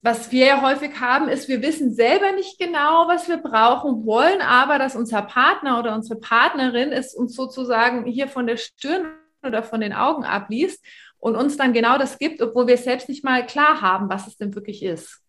[0.00, 4.40] was wir ja häufig haben, ist, wir wissen selber nicht genau, was wir brauchen, wollen
[4.42, 9.62] aber, dass unser Partner oder unsere Partnerin es uns sozusagen hier von der Stirn oder
[9.62, 10.84] von den Augen abliest
[11.18, 14.36] und uns dann genau das gibt, obwohl wir selbst nicht mal klar haben, was es
[14.36, 15.20] denn wirklich ist.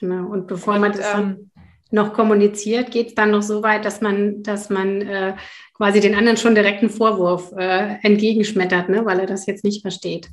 [0.00, 1.50] Genau, und bevor und, man das ähm,
[1.90, 5.36] noch kommuniziert, geht es dann noch so weit, dass man, dass man äh,
[5.74, 9.82] quasi den anderen schon direkt einen Vorwurf äh, entgegenschmettert, ne, weil er das jetzt nicht
[9.82, 10.28] versteht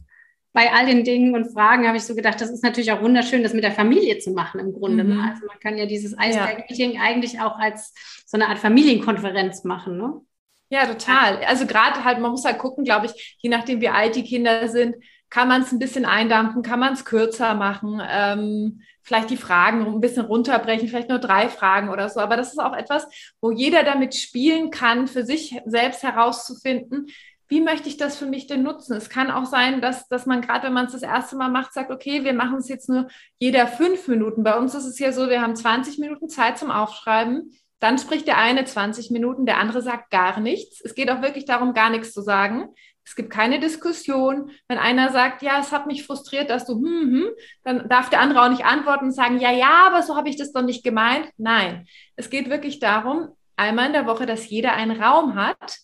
[0.53, 3.41] bei all den Dingen und Fragen habe ich so gedacht, das ist natürlich auch wunderschön,
[3.41, 5.03] das mit der Familie zu machen im Grunde.
[5.03, 5.19] Mhm.
[5.19, 7.01] Also man kann ja dieses Eisberg-Meeting ja.
[7.01, 7.93] eigentlich auch als
[8.25, 10.21] so eine Art Familienkonferenz machen, ne?
[10.69, 11.43] Ja, total.
[11.43, 14.67] Also gerade halt, man muss halt gucken, glaube ich, je nachdem, wie alt die Kinder
[14.69, 14.95] sind,
[15.33, 19.83] kann man es ein bisschen eindampfen, kann man es kürzer machen, ähm, vielleicht die Fragen
[19.87, 22.19] ein bisschen runterbrechen, vielleicht nur drei Fragen oder so.
[22.19, 23.07] Aber das ist auch etwas,
[23.41, 27.07] wo jeder damit spielen kann, für sich selbst herauszufinden,
[27.47, 28.95] wie möchte ich das für mich denn nutzen?
[28.95, 31.73] Es kann auch sein, dass, dass man gerade, wenn man es das erste Mal macht,
[31.73, 33.07] sagt, okay, wir machen es jetzt nur
[33.39, 34.43] jeder fünf Minuten.
[34.43, 37.51] Bei uns ist es ja so, wir haben 20 Minuten Zeit zum Aufschreiben.
[37.79, 40.79] Dann spricht der eine 20 Minuten, der andere sagt gar nichts.
[40.79, 42.69] Es geht auch wirklich darum, gar nichts zu sagen.
[43.05, 44.51] Es gibt keine Diskussion.
[44.67, 47.25] Wenn einer sagt, ja, es hat mich frustriert, dass du, hm, hm,
[47.63, 50.37] dann darf der andere auch nicht antworten und sagen, ja, ja, aber so habe ich
[50.37, 51.29] das doch nicht gemeint.
[51.37, 51.85] Nein,
[52.15, 55.77] es geht wirklich darum, einmal in der Woche, dass jeder einen Raum hat,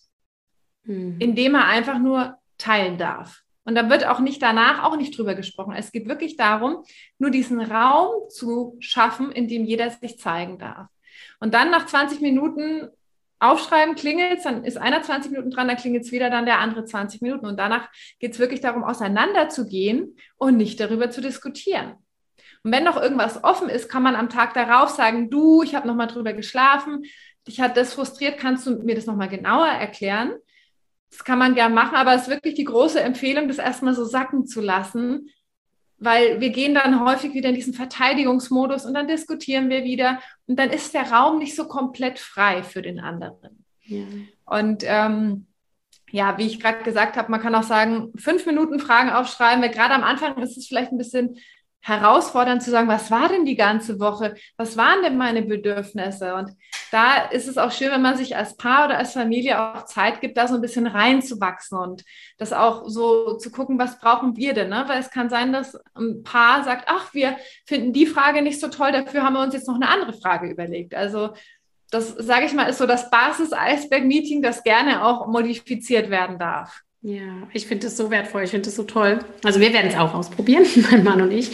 [0.84, 1.16] mhm.
[1.18, 3.42] indem er einfach nur teilen darf.
[3.64, 5.74] Und da wird auch nicht danach auch nicht drüber gesprochen.
[5.76, 6.82] Es geht wirklich darum,
[7.18, 10.88] nur diesen Raum zu schaffen, in dem jeder sich zeigen darf.
[11.38, 12.88] Und dann nach 20 Minuten
[13.40, 16.84] aufschreiben, klingelt dann ist einer 20 Minuten dran, dann klingelt es wieder, dann der andere
[16.84, 17.46] 20 Minuten.
[17.46, 21.94] Und danach geht es wirklich darum, auseinanderzugehen und nicht darüber zu diskutieren.
[22.62, 25.88] Und wenn noch irgendwas offen ist, kann man am Tag darauf sagen, du, ich habe
[25.88, 27.04] nochmal drüber geschlafen,
[27.48, 30.34] dich hat das frustriert, kannst du mir das nochmal genauer erklären?
[31.10, 34.04] Das kann man gern machen, aber es ist wirklich die große Empfehlung, das erstmal so
[34.04, 35.30] sacken zu lassen,
[36.00, 40.58] weil wir gehen dann häufig wieder in diesen Verteidigungsmodus und dann diskutieren wir wieder und
[40.58, 43.64] dann ist der Raum nicht so komplett frei für den anderen.
[43.82, 44.04] Ja.
[44.46, 45.46] Und ähm,
[46.10, 49.70] ja, wie ich gerade gesagt habe, man kann auch sagen, fünf Minuten Fragen aufschreiben, weil
[49.70, 51.36] gerade am Anfang ist es vielleicht ein bisschen
[51.82, 54.34] herausfordernd zu sagen, was war denn die ganze Woche?
[54.56, 56.34] Was waren denn meine Bedürfnisse?
[56.34, 56.50] Und
[56.90, 60.20] da ist es auch schön, wenn man sich als Paar oder als Familie auch Zeit
[60.20, 62.04] gibt, da so ein bisschen reinzuwachsen und
[62.38, 64.68] das auch so zu gucken, was brauchen wir denn?
[64.68, 64.84] Ne?
[64.86, 68.68] Weil es kann sein, dass ein Paar sagt, ach, wir finden die Frage nicht so
[68.68, 70.94] toll, dafür haben wir uns jetzt noch eine andere Frage überlegt.
[70.94, 71.30] Also
[71.90, 76.82] das, sage ich mal, ist so das Basis-Eisberg-Meeting, das gerne auch modifiziert werden darf.
[77.02, 79.20] Ja, ich finde das so wertvoll, ich finde das so toll.
[79.42, 81.50] Also wir werden es auch ausprobieren, mein Mann und ich.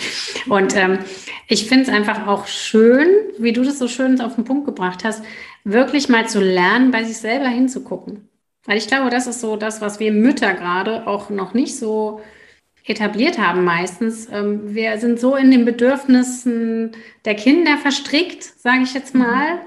[0.49, 0.99] Und ähm,
[1.47, 3.07] ich finde es einfach auch schön,
[3.39, 5.25] wie du das so schön auf den Punkt gebracht hast,
[5.63, 8.29] wirklich mal zu lernen, bei sich selber hinzugucken.
[8.65, 12.21] Weil ich glaube, das ist so das, was wir Mütter gerade auch noch nicht so
[12.85, 14.29] etabliert haben meistens.
[14.33, 16.91] Ähm, wir sind so in den Bedürfnissen
[17.25, 19.61] der Kinder verstrickt, sage ich jetzt mal,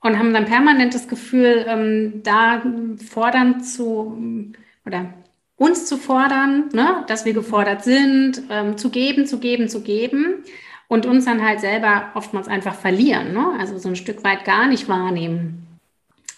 [0.00, 2.62] und haben dann permanent das Gefühl, ähm, da
[3.08, 4.52] fordern zu
[4.84, 5.14] oder
[5.62, 10.42] uns zu fordern, ne, dass wir gefordert sind, ähm, zu geben, zu geben, zu geben
[10.88, 13.54] und uns dann halt selber oftmals einfach verlieren, ne?
[13.58, 15.66] also so ein Stück weit gar nicht wahrnehmen.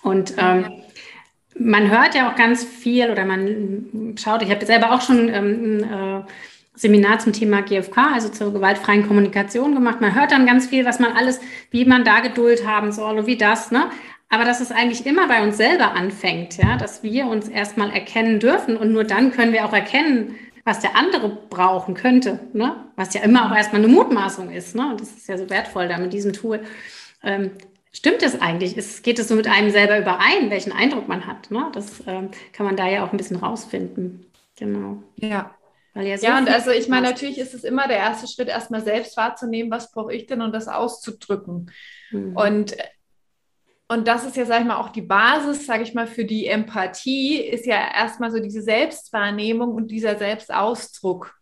[0.02, 0.70] Und ähm,
[1.58, 5.78] man hört ja auch ganz viel oder man schaut, ich habe selber auch schon ähm,
[5.78, 6.22] ein äh,
[6.74, 10.00] Seminar zum Thema GFK, also zur gewaltfreien Kommunikation gemacht.
[10.00, 13.26] Man hört dann ganz viel, was man alles, wie man da Geduld haben soll und
[13.26, 13.90] wie das, ne?
[14.34, 18.40] Aber dass es eigentlich immer bei uns selber anfängt, ja, dass wir uns erstmal erkennen
[18.40, 22.84] dürfen und nur dann können wir auch erkennen, was der andere brauchen könnte, ne?
[22.96, 24.74] was ja immer auch erstmal eine Mutmaßung ist.
[24.74, 24.96] Ne?
[24.98, 26.60] Das ist ja so wertvoll da mit diesem Tool.
[27.22, 27.52] Ähm,
[27.92, 28.76] stimmt es eigentlich?
[28.76, 31.50] Ist, geht es so mit einem selber überein, welchen Eindruck man hat?
[31.50, 31.70] Ne?
[31.72, 34.26] Das ähm, kann man da ja auch ein bisschen rausfinden.
[34.58, 35.02] Genau.
[35.16, 35.54] Ja.
[35.96, 38.80] Ja, so ja, und also ich meine, natürlich ist es immer der erste Schritt, erstmal
[38.80, 41.70] selbst wahrzunehmen, was brauche ich denn und das auszudrücken.
[42.10, 42.36] Mhm.
[42.36, 42.76] Und
[43.88, 46.46] und das ist ja, sag ich mal, auch die Basis, sage ich mal, für die
[46.46, 51.34] Empathie, ist ja erstmal so diese Selbstwahrnehmung und dieser Selbstausdruck.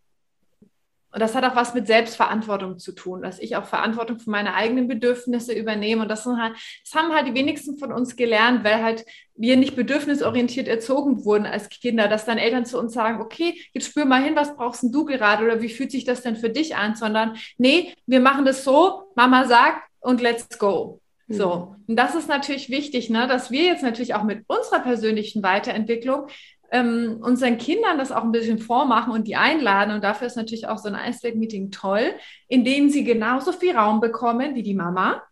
[1.12, 4.54] Und das hat auch was mit Selbstverantwortung zu tun, dass ich auch Verantwortung für meine
[4.54, 6.02] eigenen Bedürfnisse übernehme.
[6.02, 9.76] Und das, halt, das haben halt die wenigsten von uns gelernt, weil halt wir nicht
[9.76, 14.22] bedürfnisorientiert erzogen wurden als Kinder, dass dann Eltern zu uns sagen, okay, jetzt spür mal
[14.22, 17.36] hin, was brauchst du gerade oder wie fühlt sich das denn für dich an, sondern
[17.58, 21.01] nee, wir machen das so, Mama sagt und let's go.
[21.32, 21.84] So, mhm.
[21.88, 26.26] und das ist natürlich wichtig, ne, dass wir jetzt natürlich auch mit unserer persönlichen Weiterentwicklung
[26.72, 29.94] ähm, unseren Kindern das auch ein bisschen vormachen und die einladen.
[29.94, 32.14] Und dafür ist natürlich auch so ein Eisberg-Meeting toll,
[32.48, 35.22] in dem sie genauso viel Raum bekommen wie die Mama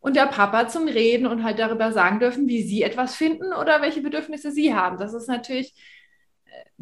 [0.00, 3.80] und der Papa zum Reden und halt darüber sagen dürfen, wie sie etwas finden oder
[3.80, 4.98] welche Bedürfnisse sie haben.
[4.98, 5.74] Das ist natürlich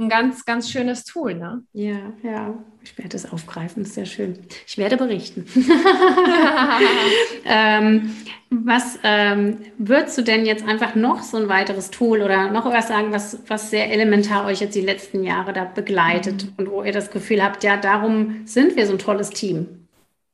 [0.00, 1.34] ein ganz, ganz schönes Tool.
[1.34, 1.62] Ne?
[1.72, 2.54] Ja, ja.
[2.82, 4.38] Ich werde es aufgreifen, sehr schön.
[4.66, 5.44] Ich werde berichten.
[7.44, 8.16] ähm,
[8.48, 12.88] was ähm, würdest du denn jetzt einfach noch so ein weiteres Tool oder noch was
[12.88, 16.52] sagen, was, was sehr elementar euch jetzt die letzten Jahre da begleitet mhm.
[16.56, 19.79] und wo ihr das Gefühl habt, ja, darum sind wir so ein tolles Team?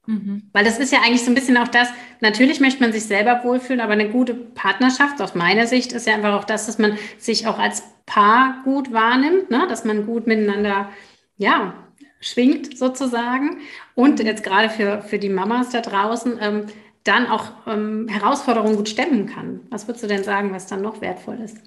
[0.07, 0.49] Mhm.
[0.53, 1.89] Weil das ist ja eigentlich so ein bisschen auch das,
[2.21, 6.15] natürlich möchte man sich selber wohlfühlen, aber eine gute Partnerschaft aus meiner Sicht ist ja
[6.15, 9.67] einfach auch das, dass man sich auch als Paar gut wahrnimmt, ne?
[9.69, 10.89] dass man gut miteinander,
[11.37, 11.75] ja,
[12.21, 13.59] schwingt sozusagen.
[13.95, 16.67] Und jetzt gerade für, für die Mamas da draußen, ähm,
[17.03, 19.61] dann auch ähm, Herausforderungen gut stemmen kann.
[19.71, 21.59] Was würdest du denn sagen, was dann noch wertvoll ist?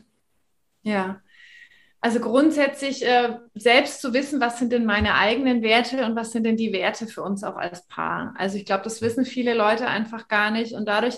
[0.83, 1.21] Ja,
[2.01, 6.45] also grundsätzlich äh, selbst zu wissen, was sind denn meine eigenen Werte und was sind
[6.45, 8.33] denn die Werte für uns auch als Paar.
[8.37, 11.17] Also ich glaube, das wissen viele Leute einfach gar nicht und dadurch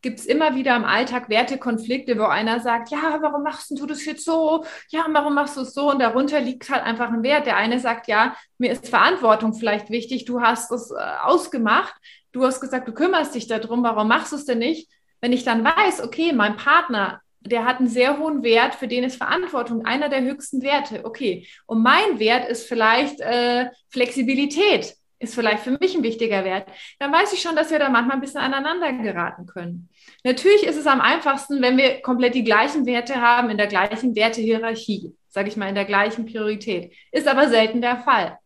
[0.00, 4.04] gibt es immer wieder im Alltag Wertekonflikte, wo einer sagt, ja, warum machst du das
[4.04, 4.64] jetzt so?
[4.90, 5.90] Ja, warum machst du es so?
[5.90, 7.46] Und darunter liegt halt einfach ein Wert.
[7.46, 11.94] Der eine sagt, ja, mir ist Verantwortung vielleicht wichtig, du hast es äh, ausgemacht,
[12.32, 14.88] du hast gesagt, du kümmerst dich darum, warum machst du es denn nicht?
[15.20, 19.04] Wenn ich dann weiß, okay, mein Partner der hat einen sehr hohen Wert, für den
[19.04, 21.04] ist Verantwortung einer der höchsten Werte.
[21.04, 26.68] Okay, und mein Wert ist vielleicht äh, Flexibilität, ist vielleicht für mich ein wichtiger Wert.
[26.98, 29.88] Dann weiß ich schon, dass wir da manchmal ein bisschen aneinander geraten können.
[30.24, 34.14] Natürlich ist es am einfachsten, wenn wir komplett die gleichen Werte haben, in der gleichen
[34.14, 36.92] Wertehierarchie, sage ich mal, in der gleichen Priorität.
[37.12, 38.38] Ist aber selten der Fall.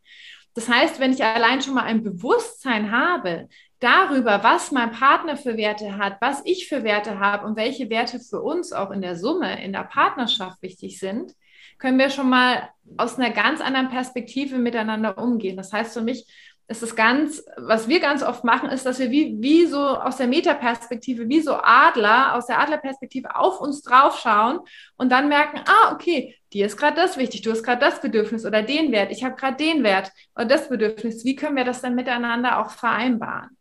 [0.54, 3.48] Das heißt, wenn ich allein schon mal ein Bewusstsein habe,
[3.82, 8.20] darüber, was mein Partner für Werte hat, was ich für Werte habe und welche Werte
[8.20, 11.32] für uns auch in der Summe, in der Partnerschaft wichtig sind,
[11.78, 15.56] können wir schon mal aus einer ganz anderen Perspektive miteinander umgehen.
[15.56, 16.26] Das heißt für mich,
[16.68, 20.16] ist es ganz, was wir ganz oft machen, ist, dass wir wie, wie so aus
[20.16, 24.60] der Metaperspektive, wie so Adler, aus der Adlerperspektive auf uns draufschauen
[24.96, 28.46] und dann merken, ah, okay, dir ist gerade das wichtig, du hast gerade das Bedürfnis
[28.46, 31.24] oder den Wert, ich habe gerade den Wert oder das Bedürfnis.
[31.24, 33.56] Wie können wir das dann miteinander auch vereinbaren?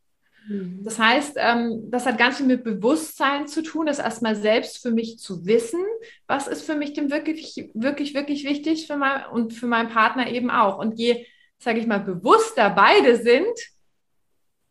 [0.48, 0.80] Mhm.
[0.84, 4.92] Das heißt, ähm, das hat ganz viel mit Bewusstsein zu tun, das erstmal selbst für
[4.92, 5.82] mich zu wissen,
[6.28, 10.30] was ist für mich denn wirklich, wirklich, wirklich wichtig für mein, und für meinen Partner
[10.30, 10.78] eben auch.
[10.78, 11.26] Und je,
[11.60, 13.58] sage ich mal, bewusster beide sind,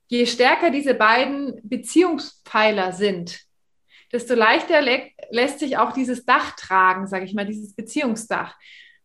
[0.09, 3.40] je stärker diese beiden Beziehungspfeiler sind,
[4.12, 8.56] desto leichter lä lässt sich auch dieses Dach tragen, sage ich mal, dieses Beziehungsdach.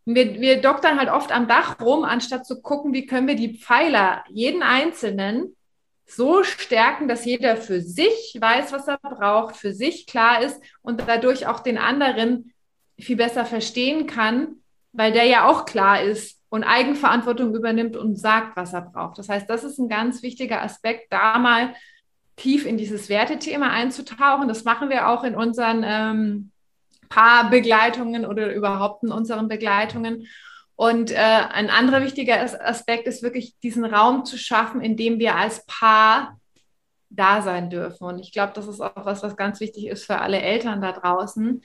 [0.05, 3.57] Wir, wir doktern halt oft am Dach rum, anstatt zu gucken, wie können wir die
[3.59, 5.55] Pfeiler, jeden einzelnen,
[6.05, 11.03] so stärken, dass jeder für sich weiß, was er braucht, für sich klar ist und
[11.07, 12.53] dadurch auch den anderen
[12.99, 14.57] viel besser verstehen kann,
[14.93, 19.17] weil der ja auch klar ist und Eigenverantwortung übernimmt und sagt, was er braucht.
[19.17, 21.75] Das heißt, das ist ein ganz wichtiger Aspekt, da mal
[22.37, 24.47] tief in dieses Wertethema einzutauchen.
[24.47, 26.51] Das machen wir auch in unseren ähm,
[27.09, 30.27] Paarbegleitungen oder überhaupt in unseren Begleitungen.
[30.75, 35.35] Und äh, ein anderer wichtiger Aspekt ist wirklich, diesen Raum zu schaffen, in dem wir
[35.35, 36.39] als Paar
[37.09, 38.05] da sein dürfen.
[38.05, 40.91] Und ich glaube, das ist auch was, was ganz wichtig ist für alle Eltern da
[40.91, 41.63] draußen.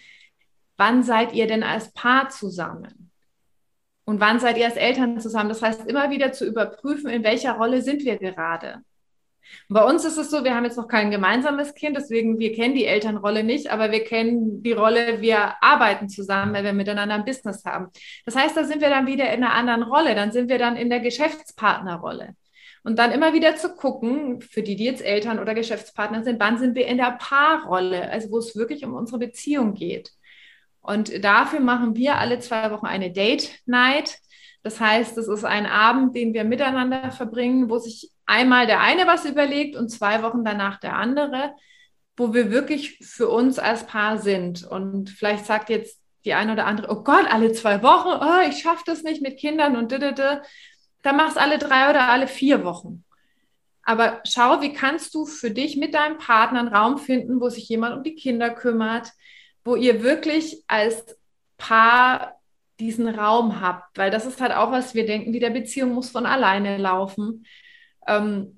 [0.76, 3.10] Wann seid ihr denn als Paar zusammen?
[4.04, 5.48] Und wann seid ihr als Eltern zusammen?
[5.48, 8.82] Das heißt, immer wieder zu überprüfen, in welcher Rolle sind wir gerade.
[9.68, 12.52] Und bei uns ist es so, wir haben jetzt noch kein gemeinsames Kind, deswegen wir
[12.52, 17.14] kennen die Elternrolle nicht, aber wir kennen die Rolle, wir arbeiten zusammen, weil wir miteinander
[17.14, 17.88] ein Business haben.
[18.24, 20.76] Das heißt, da sind wir dann wieder in einer anderen Rolle, dann sind wir dann
[20.76, 22.34] in der Geschäftspartnerrolle.
[22.82, 26.58] Und dann immer wieder zu gucken, für die, die jetzt Eltern oder Geschäftspartner sind, wann
[26.58, 30.12] sind wir in der Paarrolle, also wo es wirklich um unsere Beziehung geht.
[30.80, 34.18] Und dafür machen wir alle zwei Wochen eine Date Night.
[34.62, 39.06] Das heißt, es ist ein Abend, den wir miteinander verbringen, wo sich einmal der eine
[39.06, 41.54] was überlegt und zwei Wochen danach der andere,
[42.16, 44.64] wo wir wirklich für uns als Paar sind.
[44.64, 48.58] Und vielleicht sagt jetzt die eine oder andere, oh Gott, alle zwei Wochen, oh, ich
[48.58, 50.42] schaffe das nicht mit Kindern und didede.
[51.02, 53.04] Dann machst alle drei oder alle vier Wochen.
[53.82, 57.68] Aber schau, wie kannst du für dich mit deinem Partner einen Raum finden, wo sich
[57.68, 59.10] jemand um die Kinder kümmert,
[59.64, 61.18] wo ihr wirklich als
[61.56, 62.39] Paar
[62.80, 66.10] diesen Raum habt, weil das ist halt auch was, wir denken, die der Beziehung muss
[66.10, 67.46] von alleine laufen.
[68.08, 68.56] Ähm,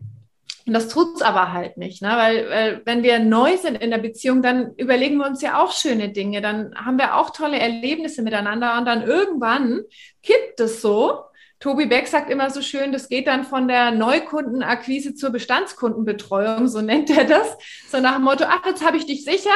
[0.65, 2.11] und das tut es aber halt nicht, ne?
[2.11, 5.73] weil, weil wenn wir neu sind in der Beziehung, dann überlegen wir uns ja auch
[5.73, 9.81] schöne Dinge, dann haben wir auch tolle Erlebnisse miteinander und dann irgendwann
[10.23, 11.25] kippt es so.
[11.59, 16.81] Tobi Beck sagt immer so schön, das geht dann von der Neukundenakquise zur Bestandskundenbetreuung, so
[16.81, 17.57] nennt er das.
[17.89, 19.51] So nach dem Motto, ach, jetzt habe ich dich sicher.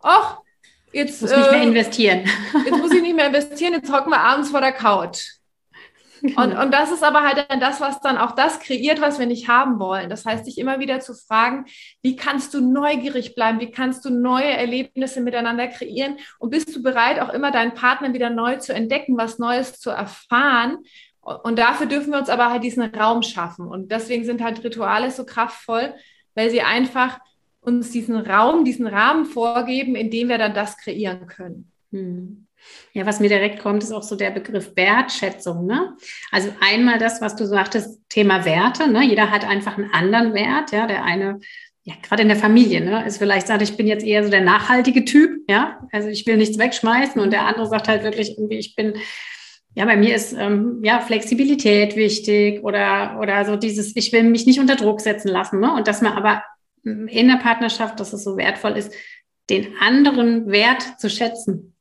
[0.00, 0.38] Ach,
[0.94, 2.24] jetzt muss äh, nicht mehr äh, investieren.
[2.64, 5.24] Jetzt muss ich nicht mehr investieren, jetzt hocken wir abends vor der Couch.
[6.22, 6.42] Genau.
[6.42, 9.26] Und, und das ist aber halt dann das, was dann auch das kreiert, was wir
[9.26, 10.08] nicht haben wollen.
[10.08, 11.66] Das heißt, dich immer wieder zu fragen,
[12.00, 13.60] wie kannst du neugierig bleiben?
[13.60, 16.16] Wie kannst du neue Erlebnisse miteinander kreieren?
[16.38, 19.90] Und bist du bereit, auch immer deinen Partner wieder neu zu entdecken, was Neues zu
[19.90, 20.78] erfahren?
[21.20, 23.66] Und dafür dürfen wir uns aber halt diesen Raum schaffen.
[23.66, 25.94] Und deswegen sind halt Rituale so kraftvoll,
[26.34, 27.18] weil sie einfach
[27.64, 31.70] uns diesen Raum, diesen Rahmen vorgeben, in dem wir dann das kreieren können.
[31.92, 32.46] Hm.
[32.92, 35.66] Ja, was mir direkt kommt, ist auch so der Begriff Wertschätzung.
[35.66, 35.96] Ne?
[36.30, 38.90] Also einmal das, was du sagtest, Thema Werte.
[38.90, 39.04] Ne?
[39.04, 40.72] Jeder hat einfach einen anderen Wert.
[40.72, 41.40] Ja, der eine,
[41.82, 44.40] ja, gerade in der Familie, ne, ist vielleicht sagt, ich bin jetzt eher so der
[44.40, 45.42] nachhaltige Typ.
[45.48, 48.94] Ja, also ich will nichts wegschmeißen und der andere sagt halt wirklich irgendwie, ich bin
[49.76, 54.46] ja, bei mir ist ähm, ja Flexibilität wichtig oder oder so dieses, ich will mich
[54.46, 55.74] nicht unter Druck setzen lassen, ne?
[55.74, 56.44] Und dass man aber
[56.84, 58.92] in der Partnerschaft, dass es so wertvoll ist,
[59.50, 61.74] den anderen Wert zu schätzen.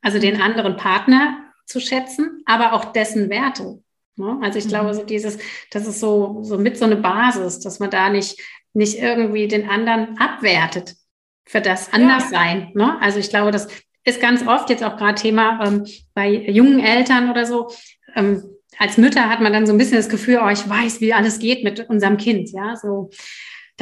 [0.00, 3.82] Also den anderen Partner zu schätzen, aber auch dessen Werte.
[4.16, 4.38] Ne?
[4.42, 4.70] Also ich mhm.
[4.70, 5.38] glaube, so dieses,
[5.70, 8.40] das ist so, so mit so eine Basis, dass man da nicht,
[8.74, 10.94] nicht irgendwie den anderen abwertet
[11.44, 12.72] für das Anderssein.
[12.74, 12.86] Ja.
[12.86, 13.00] Ne?
[13.00, 13.68] Also ich glaube, das
[14.04, 17.70] ist ganz oft jetzt auch gerade Thema ähm, bei jungen Eltern oder so.
[18.16, 18.42] Ähm,
[18.78, 21.38] als Mütter hat man dann so ein bisschen das Gefühl, oh, ich weiß, wie alles
[21.38, 22.50] geht mit unserem Kind.
[22.50, 23.10] Ja, so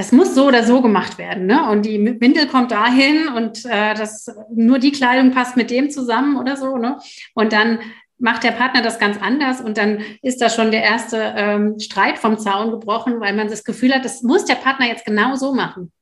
[0.00, 1.44] das muss so oder so gemacht werden.
[1.44, 1.68] Ne?
[1.68, 6.38] Und die Windel kommt dahin und äh, das, nur die Kleidung passt mit dem zusammen
[6.38, 6.78] oder so.
[6.78, 6.98] Ne?
[7.34, 7.80] Und dann
[8.16, 12.16] macht der Partner das ganz anders und dann ist da schon der erste ähm, Streit
[12.16, 15.52] vom Zaun gebrochen, weil man das Gefühl hat, das muss der Partner jetzt genau so
[15.52, 15.92] machen.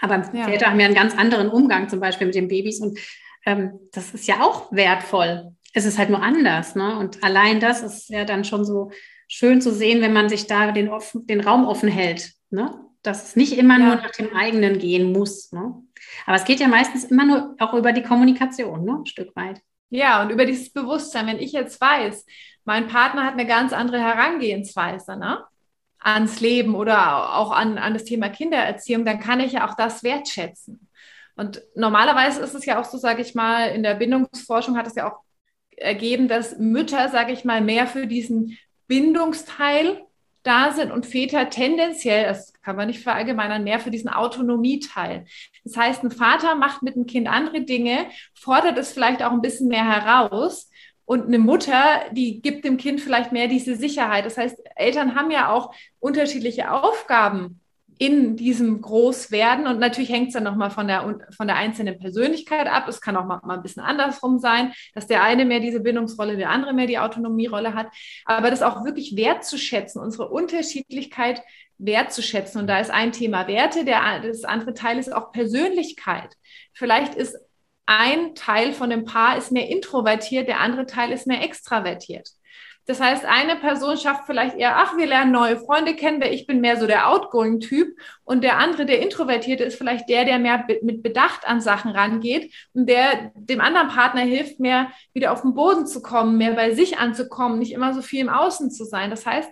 [0.00, 0.46] Aber ja.
[0.46, 2.98] Väter haben ja einen ganz anderen Umgang zum Beispiel mit den Babys und
[3.46, 5.52] ähm, das ist ja auch wertvoll.
[5.72, 6.74] Es ist halt nur anders.
[6.74, 6.98] Ne?
[6.98, 8.90] Und allein das ist ja dann schon so
[9.28, 12.32] schön zu sehen, wenn man sich da den, offen, den Raum offen hält.
[12.50, 12.74] Ne?
[13.08, 13.86] Dass es nicht immer ja.
[13.86, 15.50] nur nach dem eigenen gehen muss.
[15.52, 15.74] Ne?
[16.26, 18.98] Aber es geht ja meistens immer nur auch über die Kommunikation, ne?
[19.00, 19.60] ein Stück weit.
[19.90, 21.26] Ja, und über dieses Bewusstsein.
[21.26, 22.26] Wenn ich jetzt weiß,
[22.64, 25.42] mein Partner hat eine ganz andere Herangehensweise ne?
[25.98, 30.02] ans Leben oder auch an, an das Thema Kindererziehung, dann kann ich ja auch das
[30.02, 30.88] wertschätzen.
[31.34, 34.96] Und normalerweise ist es ja auch so, sage ich mal, in der Bindungsforschung hat es
[34.96, 35.20] ja auch
[35.76, 40.04] ergeben, dass Mütter, sage ich mal, mehr für diesen Bindungsteil
[40.42, 45.24] da sind und Väter tendenziell, das kann man nicht verallgemeinern, mehr für diesen Autonomieteil.
[45.64, 49.40] Das heißt, ein Vater macht mit dem Kind andere Dinge, fordert es vielleicht auch ein
[49.40, 50.68] bisschen mehr heraus.
[51.06, 54.26] Und eine Mutter, die gibt dem Kind vielleicht mehr diese Sicherheit.
[54.26, 57.58] Das heißt, Eltern haben ja auch unterschiedliche Aufgaben
[57.96, 59.66] in diesem Großwerden.
[59.66, 61.02] Und natürlich hängt es dann nochmal von der,
[61.34, 62.86] von der einzelnen Persönlichkeit ab.
[62.86, 66.36] Es kann auch mal, mal ein bisschen andersrum sein, dass der eine mehr diese Bindungsrolle,
[66.36, 67.86] der andere mehr die Autonomierolle hat.
[68.26, 71.42] Aber das auch wirklich wertzuschätzen, unsere Unterschiedlichkeit
[71.78, 72.60] wertzuschätzen.
[72.60, 76.34] Und da ist ein Thema Werte, der, das andere Teil ist auch Persönlichkeit.
[76.74, 77.36] Vielleicht ist
[77.86, 82.28] ein Teil von dem Paar ist mehr introvertiert, der andere Teil ist mehr extravertiert.
[82.88, 86.46] Das heißt, eine Person schafft vielleicht eher, ach, wir lernen neue Freunde kennen, weil ich
[86.46, 90.64] bin mehr so der Outgoing-Typ und der andere, der Introvertierte, ist vielleicht der, der mehr
[90.80, 95.52] mit Bedacht an Sachen rangeht und der dem anderen Partner hilft, mehr wieder auf den
[95.52, 99.10] Boden zu kommen, mehr bei sich anzukommen, nicht immer so viel im Außen zu sein.
[99.10, 99.50] Das heißt,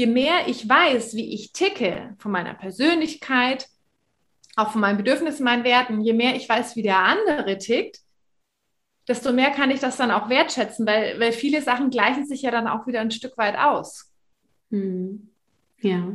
[0.00, 3.68] je mehr ich weiß, wie ich ticke von meiner Persönlichkeit,
[4.56, 7.98] auch von meinen Bedürfnissen, meinen Werten, je mehr ich weiß, wie der andere tickt,
[9.06, 12.50] desto mehr kann ich das dann auch wertschätzen, weil, weil viele Sachen gleichen sich ja
[12.50, 14.10] dann auch wieder ein Stück weit aus.
[14.70, 15.28] Hm.
[15.82, 16.14] Ja.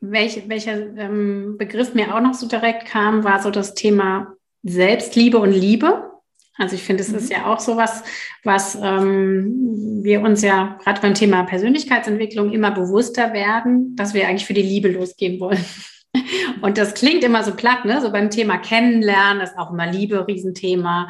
[0.00, 5.38] Welch, welcher ähm, Begriff mir auch noch so direkt kam, war so das Thema Selbstliebe
[5.38, 6.10] und Liebe.
[6.56, 7.18] Also ich finde, es mhm.
[7.18, 8.04] ist ja auch so was,
[8.44, 14.46] was ähm, wir uns ja gerade beim Thema Persönlichkeitsentwicklung immer bewusster werden, dass wir eigentlich
[14.46, 15.64] für die Liebe losgehen wollen.
[16.62, 18.00] Und das klingt immer so platt, ne?
[18.00, 21.08] So beim Thema Kennenlernen ist auch immer Liebe Riesenthema.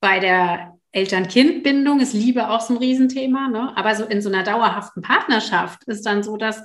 [0.00, 3.72] Bei der Eltern-Kind-Bindung ist Liebe auch so ein Riesenthema, ne?
[3.76, 6.62] Aber so in so einer dauerhaften Partnerschaft ist dann so, dass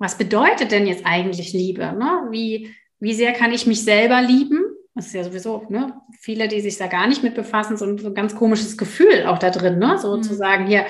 [0.00, 1.92] was bedeutet denn jetzt eigentlich Liebe?
[1.92, 2.26] Ne?
[2.30, 4.62] Wie, wie sehr kann ich mich selber lieben?
[5.00, 5.94] Das ist ja sowieso, ne?
[6.18, 9.24] Viele, die sich da gar nicht mit befassen, so ein, so ein ganz komisches Gefühl
[9.24, 9.96] auch da drin, ne?
[9.96, 10.22] So mhm.
[10.22, 10.84] zu sagen, hier,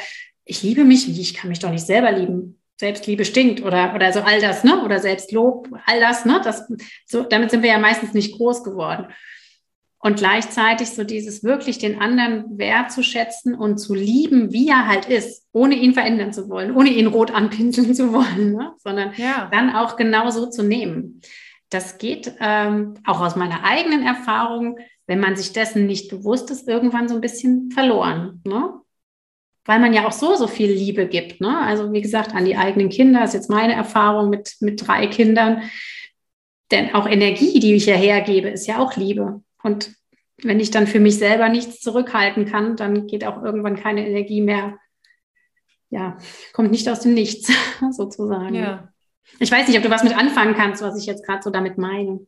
[0.44, 2.60] ich liebe mich, wie, ich kann mich doch nicht selber lieben.
[2.80, 4.82] Selbstliebe stinkt oder, oder so all das, ne?
[4.84, 6.40] Oder Selbstlob, all das, ne?
[6.42, 6.64] Das,
[7.06, 9.06] so, damit sind wir ja meistens nicht groß geworden.
[10.00, 15.46] Und gleichzeitig so dieses wirklich den anderen wertzuschätzen und zu lieben, wie er halt ist,
[15.52, 18.72] ohne ihn verändern zu wollen, ohne ihn rot anpinseln zu wollen, ne?
[18.78, 19.48] sondern ja.
[19.52, 21.20] dann auch genau so zu nehmen.
[21.70, 26.68] Das geht ähm, auch aus meiner eigenen Erfahrung, wenn man sich dessen nicht bewusst ist,
[26.68, 28.42] irgendwann so ein bisschen verloren.
[28.44, 28.74] Ne?
[29.64, 31.40] Weil man ja auch so, so viel Liebe gibt.
[31.40, 31.58] Ne?
[31.58, 35.62] Also wie gesagt, an die eigenen Kinder ist jetzt meine Erfahrung mit, mit drei Kindern.
[36.70, 39.42] Denn auch Energie, die ich ja hergebe, ist ja auch Liebe.
[39.62, 39.92] Und
[40.42, 44.40] wenn ich dann für mich selber nichts zurückhalten kann, dann geht auch irgendwann keine Energie
[44.40, 44.78] mehr.
[45.90, 46.18] Ja,
[46.52, 47.52] kommt nicht aus dem Nichts,
[47.90, 48.54] sozusagen.
[48.54, 48.89] Ja.
[49.38, 51.78] Ich weiß nicht, ob du was mit anfangen kannst, was ich jetzt gerade so damit
[51.78, 52.26] meine.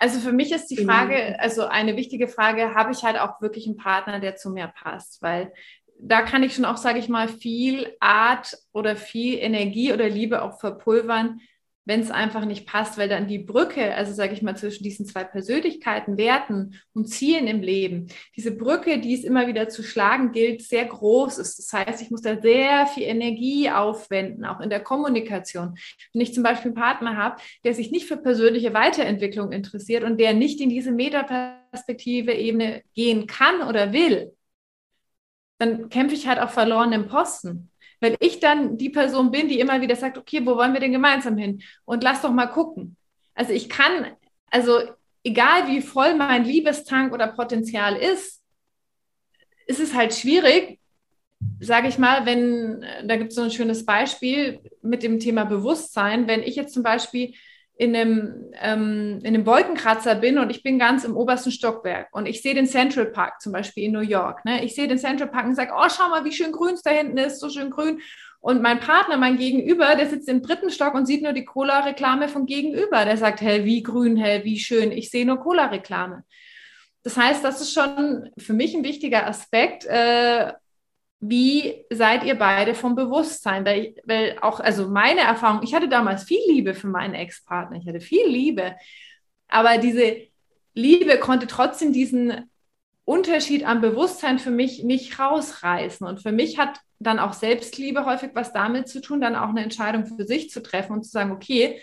[0.00, 0.92] Also für mich ist die genau.
[0.92, 4.68] Frage, also eine wichtige Frage, habe ich halt auch wirklich einen Partner, der zu mir
[4.68, 5.22] passt?
[5.22, 5.52] Weil
[6.00, 10.42] da kann ich schon auch, sage ich mal, viel Art oder viel Energie oder Liebe
[10.42, 11.40] auch verpulvern,
[11.88, 15.06] wenn es einfach nicht passt, weil dann die Brücke, also sage ich mal, zwischen diesen
[15.06, 20.32] zwei Persönlichkeiten, Werten und Zielen im Leben, diese Brücke, die es immer wieder zu schlagen
[20.32, 21.58] gilt, sehr groß ist.
[21.58, 25.78] Das heißt, ich muss da sehr viel Energie aufwenden, auch in der Kommunikation.
[26.12, 30.20] Wenn ich zum Beispiel einen Partner habe, der sich nicht für persönliche Weiterentwicklung interessiert und
[30.20, 34.32] der nicht in diese Metaperspektive Ebene gehen kann oder will,
[35.56, 37.70] dann kämpfe ich halt auf verlorenen Posten.
[38.00, 40.92] Weil ich dann die Person bin, die immer wieder sagt, okay, wo wollen wir denn
[40.92, 41.62] gemeinsam hin?
[41.84, 42.96] Und lass doch mal gucken.
[43.34, 44.16] Also ich kann,
[44.50, 44.80] also
[45.24, 48.42] egal wie voll mein Liebestank oder Potenzial ist,
[49.66, 50.78] ist es halt schwierig,
[51.60, 56.26] sage ich mal, wenn, da gibt es so ein schönes Beispiel mit dem Thema Bewusstsein,
[56.26, 57.34] wenn ich jetzt zum Beispiel
[57.78, 62.26] in einem, ähm, in einem Wolkenkratzer bin und ich bin ganz im obersten Stockwerk und
[62.26, 64.44] ich sehe den Central Park zum Beispiel in New York.
[64.44, 64.64] Ne?
[64.64, 66.90] Ich sehe den Central Park und sage, oh, schau mal, wie schön grün es da
[66.90, 68.00] hinten ist, so schön grün.
[68.40, 72.28] Und mein Partner, mein Gegenüber, der sitzt im dritten Stock und sieht nur die Cola-Reklame
[72.28, 73.04] von Gegenüber.
[73.04, 74.90] Der sagt, hell, wie grün, hell, wie schön.
[74.90, 76.24] Ich sehe nur Cola-Reklame.
[77.04, 80.52] Das heißt, das ist schon für mich ein wichtiger Aspekt, äh,
[81.20, 83.64] wie seid ihr beide vom Bewusstsein?
[83.64, 88.00] Weil, auch, also meine Erfahrung, ich hatte damals viel Liebe für meinen Ex-Partner, ich hatte
[88.00, 88.76] viel Liebe,
[89.48, 90.16] aber diese
[90.74, 92.48] Liebe konnte trotzdem diesen
[93.04, 96.06] Unterschied am Bewusstsein für mich nicht rausreißen.
[96.06, 99.62] Und für mich hat dann auch Selbstliebe häufig was damit zu tun, dann auch eine
[99.62, 101.80] Entscheidung für sich zu treffen und zu sagen, okay,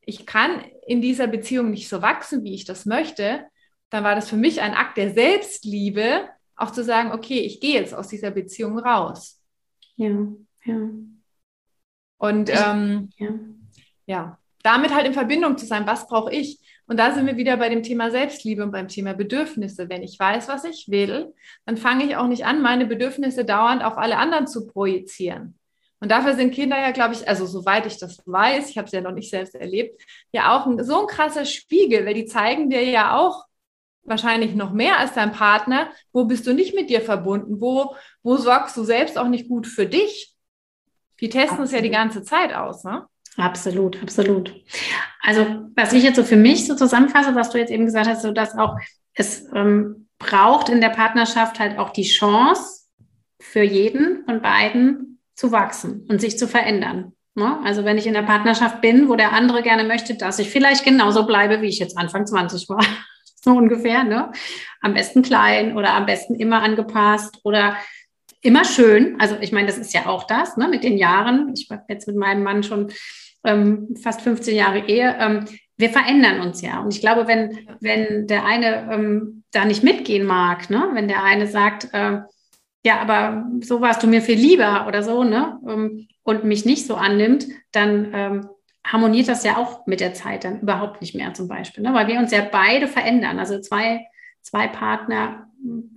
[0.00, 3.46] ich kann in dieser Beziehung nicht so wachsen, wie ich das möchte.
[3.90, 7.74] Dann war das für mich ein Akt der Selbstliebe, auch zu sagen, okay, ich gehe
[7.74, 9.40] jetzt aus dieser Beziehung raus.
[9.96, 10.10] Ja,
[10.64, 10.76] ja.
[12.18, 13.28] Und ähm, ja.
[14.06, 16.58] ja, damit halt in Verbindung zu sein, was brauche ich?
[16.86, 19.88] Und da sind wir wieder bei dem Thema Selbstliebe und beim Thema Bedürfnisse.
[19.88, 21.34] Wenn ich weiß, was ich will,
[21.66, 25.58] dann fange ich auch nicht an, meine Bedürfnisse dauernd auf alle anderen zu projizieren.
[26.00, 28.92] Und dafür sind Kinder ja, glaube ich, also soweit ich das weiß, ich habe es
[28.92, 30.02] ja noch nicht selbst erlebt,
[30.32, 33.44] ja auch ein, so ein krasser Spiegel, weil die zeigen dir ja auch,
[34.04, 37.60] wahrscheinlich noch mehr als dein Partner, wo bist du nicht mit dir verbunden?
[37.60, 40.34] Wo, wo sorgst du selbst auch nicht gut für dich?
[41.20, 43.06] Die testen es ja die ganze Zeit aus, ne?
[43.36, 44.54] Absolut, absolut.
[45.20, 45.44] Also,
[45.74, 48.30] was ich jetzt so für mich so zusammenfasse, was du jetzt eben gesagt hast, so
[48.30, 48.76] dass auch
[49.14, 52.84] es ähm, braucht in der Partnerschaft halt auch die Chance
[53.40, 57.12] für jeden von beiden zu wachsen und sich zu verändern.
[57.34, 57.58] Ne?
[57.64, 60.84] Also, wenn ich in der Partnerschaft bin, wo der andere gerne möchte, dass ich vielleicht
[60.84, 62.84] genauso bleibe, wie ich jetzt Anfang 20 war,
[63.44, 64.32] so ungefähr, ne?
[64.80, 67.76] Am besten klein oder am besten immer angepasst oder
[68.40, 69.16] immer schön.
[69.20, 70.68] Also ich meine, das ist ja auch das, ne?
[70.68, 71.52] Mit den Jahren.
[71.56, 72.92] Ich habe jetzt mit meinem Mann schon
[73.44, 75.16] ähm, fast 15 Jahre Ehe.
[75.18, 75.44] Ähm,
[75.76, 76.80] wir verändern uns ja.
[76.80, 80.90] Und ich glaube, wenn, wenn der eine ähm, da nicht mitgehen mag, ne?
[80.92, 82.20] wenn der eine sagt, äh,
[82.86, 85.58] ja, aber so warst du mir viel lieber oder so, ne?
[85.66, 88.48] Ähm, und mich nicht so annimmt, dann ähm,
[88.84, 91.94] harmoniert das ja auch mit der Zeit dann überhaupt nicht mehr zum Beispiel, ne?
[91.94, 93.38] weil wir uns ja beide verändern.
[93.38, 94.06] Also zwei,
[94.42, 95.48] zwei Partner,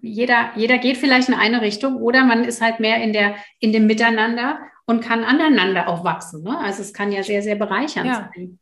[0.01, 3.73] jeder, jeder geht vielleicht in eine Richtung oder man ist halt mehr in, der, in
[3.73, 6.43] dem Miteinander und kann aneinander auch wachsen.
[6.43, 6.57] Ne?
[6.57, 8.29] Also es kann ja sehr, sehr bereichernd ja.
[8.33, 8.59] sein.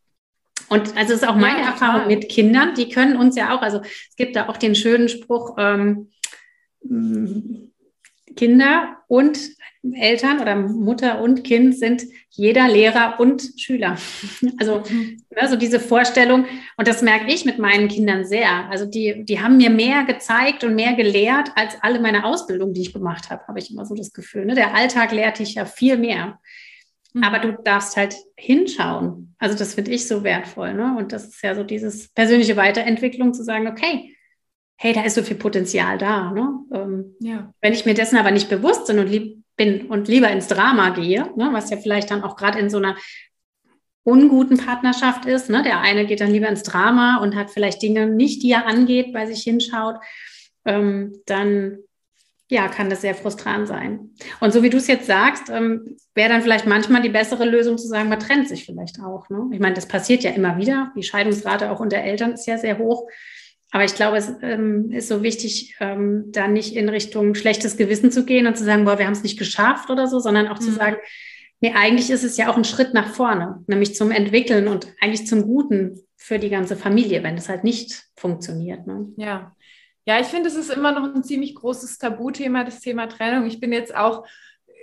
[0.68, 3.62] Und also es ist auch meine ja, Erfahrung mit Kindern, die können uns ja auch,
[3.62, 6.10] also es gibt da auch den schönen Spruch, ähm,
[8.36, 9.38] Kinder und
[9.94, 13.98] Eltern oder Mutter und Kind sind jeder Lehrer und Schüler.
[14.58, 15.18] Also, mhm.
[15.36, 16.46] also diese Vorstellung,
[16.78, 18.70] und das merke ich mit meinen Kindern sehr.
[18.70, 22.82] Also die, die haben mir mehr gezeigt und mehr gelehrt als alle meine Ausbildung, die
[22.82, 24.46] ich gemacht habe, habe ich immer so das Gefühl.
[24.46, 24.56] Ne?
[24.56, 26.40] Der Alltag lehrt dich ja viel mehr.
[27.14, 27.24] Mhm.
[27.24, 29.36] Aber du darfst halt hinschauen.
[29.40, 30.74] Also das finde ich so wertvoll.
[30.74, 30.96] Ne?
[30.98, 34.16] Und das ist ja so dieses persönliche Weiterentwicklung zu sagen, okay,
[34.78, 36.32] hey, da ist so viel Potenzial da.
[36.32, 36.60] Ne?
[36.74, 37.54] Ähm, ja.
[37.62, 40.90] Wenn ich mir dessen aber nicht bewusst bin und, lieb, bin und lieber ins Drama
[40.90, 42.96] gehe, ne, was ja vielleicht dann auch gerade in so einer
[44.04, 45.64] unguten Partnerschaft ist, ne?
[45.64, 49.12] der eine geht dann lieber ins Drama und hat vielleicht Dinge nicht, die er angeht,
[49.12, 49.96] bei sich hinschaut,
[50.64, 51.80] ähm, dann
[52.48, 54.12] ja, kann das sehr frustrant sein.
[54.40, 57.80] Und so wie du es jetzt sagst, ähm, wäre dann vielleicht manchmal die bessere Lösung
[57.80, 59.28] zu sagen, man trennt sich vielleicht auch.
[59.30, 59.50] Ne?
[59.52, 60.92] Ich meine, das passiert ja immer wieder.
[60.96, 63.08] Die Scheidungsrate auch unter Eltern ist ja sehr hoch.
[63.72, 68.12] Aber ich glaube, es ähm, ist so wichtig, ähm, da nicht in Richtung schlechtes Gewissen
[68.12, 70.60] zu gehen und zu sagen, boah, wir haben es nicht geschafft oder so, sondern auch
[70.60, 70.64] mhm.
[70.64, 70.98] zu sagen,
[71.62, 75.28] nee, eigentlich ist es ja auch ein Schritt nach vorne, nämlich zum Entwickeln und eigentlich
[75.28, 78.88] zum Guten für die ganze Familie, wenn es halt nicht funktioniert.
[78.88, 79.08] Ne?
[79.18, 79.56] Ja.
[80.08, 83.48] Ja, ich finde, es ist immer noch ein ziemlich großes Tabuthema, das Thema Trennung.
[83.48, 84.26] Ich bin jetzt auch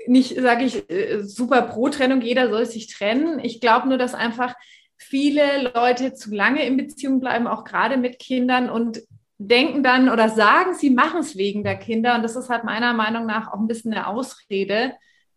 [0.06, 3.38] nicht, sage ich, äh, super pro Trennung, jeder soll sich trennen.
[3.38, 4.54] Ich glaube nur, dass einfach
[5.02, 9.02] viele Leute zu lange in Beziehung bleiben, auch gerade mit Kindern und
[9.38, 12.14] denken dann oder sagen, sie machen es wegen der Kinder.
[12.14, 14.94] Und das ist halt meiner Meinung nach auch ein bisschen eine Ausrede,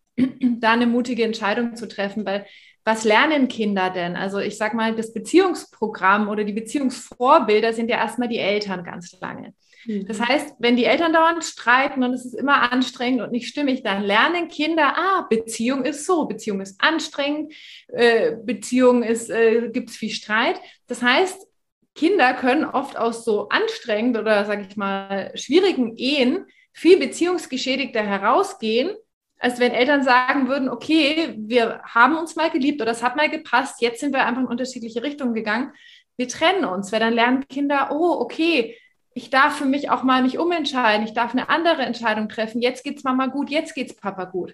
[0.17, 2.45] da eine mutige Entscheidung zu treffen, weil
[2.83, 4.15] was lernen Kinder denn?
[4.15, 9.11] Also ich sage mal, das Beziehungsprogramm oder die Beziehungsvorbilder sind ja erstmal die Eltern ganz
[9.19, 9.55] lange.
[9.85, 10.27] Das mhm.
[10.27, 14.03] heißt, wenn die Eltern dauernd streiten und es ist immer anstrengend und nicht stimmig, dann
[14.03, 17.53] lernen Kinder, ah, Beziehung ist so, Beziehung ist anstrengend,
[17.89, 20.59] äh, Beziehung ist, äh, gibt es viel Streit.
[20.87, 21.47] Das heißt,
[21.93, 28.95] Kinder können oft aus so anstrengend oder, sage ich mal, schwierigen Ehen viel beziehungsgeschädigter herausgehen,
[29.39, 33.29] als wenn Eltern sagen würden, okay, wir haben uns mal geliebt oder es hat mal
[33.29, 35.71] gepasst, jetzt sind wir einfach in unterschiedliche Richtungen gegangen,
[36.17, 38.77] wir trennen uns, weil dann lernen Kinder, oh, okay,
[39.15, 42.61] ich darf für mich auch mal mich umentscheiden, ich darf eine andere Entscheidung treffen.
[42.61, 44.53] Jetzt geht es Mama gut, jetzt geht es Papa gut.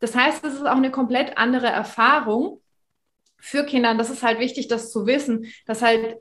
[0.00, 2.60] Das heißt, es ist auch eine komplett andere Erfahrung
[3.38, 3.92] für Kinder.
[3.92, 6.16] Und das ist halt wichtig, das zu wissen, dass halt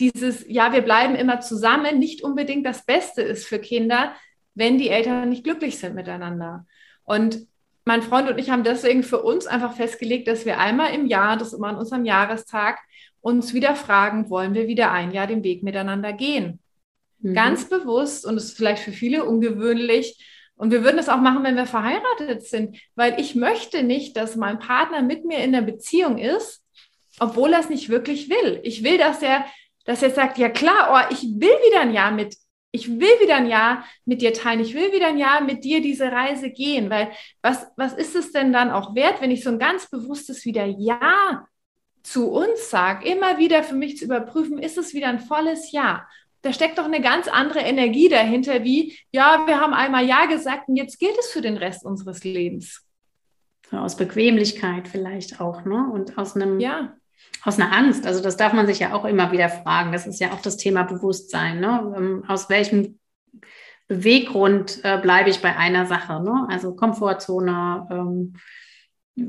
[0.00, 4.14] dieses, ja, wir bleiben immer zusammen, nicht unbedingt das Beste ist für Kinder,
[4.54, 6.66] wenn die Eltern nicht glücklich sind miteinander.
[7.04, 7.46] Und
[7.84, 11.36] mein Freund und ich haben deswegen für uns einfach festgelegt, dass wir einmal im Jahr,
[11.36, 12.80] das ist immer an unserem Jahrestag,
[13.20, 16.58] uns wieder fragen, wollen wir wieder ein Jahr den Weg miteinander gehen?
[17.20, 17.34] Mhm.
[17.34, 20.24] Ganz bewusst, und das ist vielleicht für viele ungewöhnlich,
[20.58, 24.34] und wir würden das auch machen, wenn wir verheiratet sind, weil ich möchte nicht, dass
[24.34, 26.64] mein Partner mit mir in der Beziehung ist,
[27.20, 28.60] obwohl er es nicht wirklich will.
[28.64, 29.46] Ich will, dass er,
[29.84, 32.36] dass er sagt, ja klar, oh, ich will wieder ein Jahr mit,
[32.72, 35.80] ich will wieder ein Jahr mit dir teilen, ich will wieder ein Jahr mit dir
[35.80, 39.50] diese Reise gehen, weil was, was ist es denn dann auch wert, wenn ich so
[39.50, 41.46] ein ganz bewusstes wieder Ja
[42.02, 46.06] zu uns sage, immer wieder für mich zu überprüfen, ist es wieder ein volles Ja?
[46.42, 50.68] Da steckt doch eine ganz andere Energie dahinter, wie, ja, wir haben einmal Ja gesagt
[50.68, 52.84] und jetzt gilt es für den Rest unseres Lebens.
[53.70, 55.90] Aus Bequemlichkeit vielleicht auch, ne?
[55.92, 56.94] Und aus einem, ja.
[57.44, 58.06] aus einer Angst.
[58.06, 59.92] Also das darf man sich ja auch immer wieder fragen.
[59.92, 61.94] Das ist ja auch das Thema Bewusstsein, ne?
[61.96, 62.98] Ähm, aus welchem
[63.88, 66.46] Beweggrund äh, bleibe ich bei einer Sache, ne?
[66.48, 68.36] Also Komfortzone, ähm,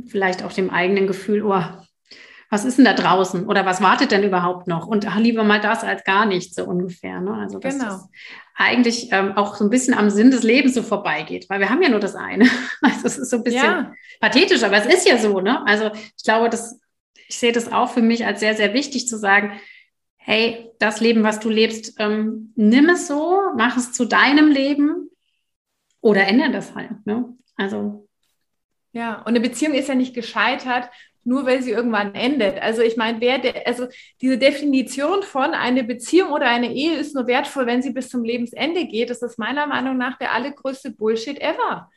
[0.07, 1.63] vielleicht auch dem eigenen Gefühl, oh,
[2.49, 4.87] was ist denn da draußen oder was wartet denn überhaupt noch?
[4.87, 7.21] Und ach, lieber mal das als gar nichts, so ungefähr.
[7.21, 7.33] Ne?
[7.33, 7.91] Also dass genau.
[7.91, 8.09] das
[8.55, 11.81] eigentlich ähm, auch so ein bisschen am Sinn des Lebens so vorbeigeht, weil wir haben
[11.81, 12.49] ja nur das eine.
[12.81, 13.93] Also es ist so ein bisschen ja.
[14.19, 15.39] pathetisch, aber es ist ja so.
[15.41, 15.65] Ne?
[15.67, 16.79] Also ich glaube, dass
[17.27, 19.59] ich sehe das auch für mich als sehr, sehr wichtig zu sagen,
[20.17, 25.09] hey, das Leben, was du lebst, ähm, nimm es so, mach es zu deinem Leben
[26.01, 27.05] oder ändere das halt.
[27.05, 27.37] Ne?
[27.55, 28.07] Also
[28.91, 30.89] ja, und eine Beziehung ist ja nicht gescheitert,
[31.29, 32.59] nur weil sie irgendwann endet.
[32.59, 33.87] Also ich meine, wer de, also
[34.19, 38.23] diese Definition von eine Beziehung oder eine Ehe ist nur wertvoll, wenn sie bis zum
[38.23, 41.89] Lebensende geht, das ist meiner Meinung nach der allergrößte Bullshit ever.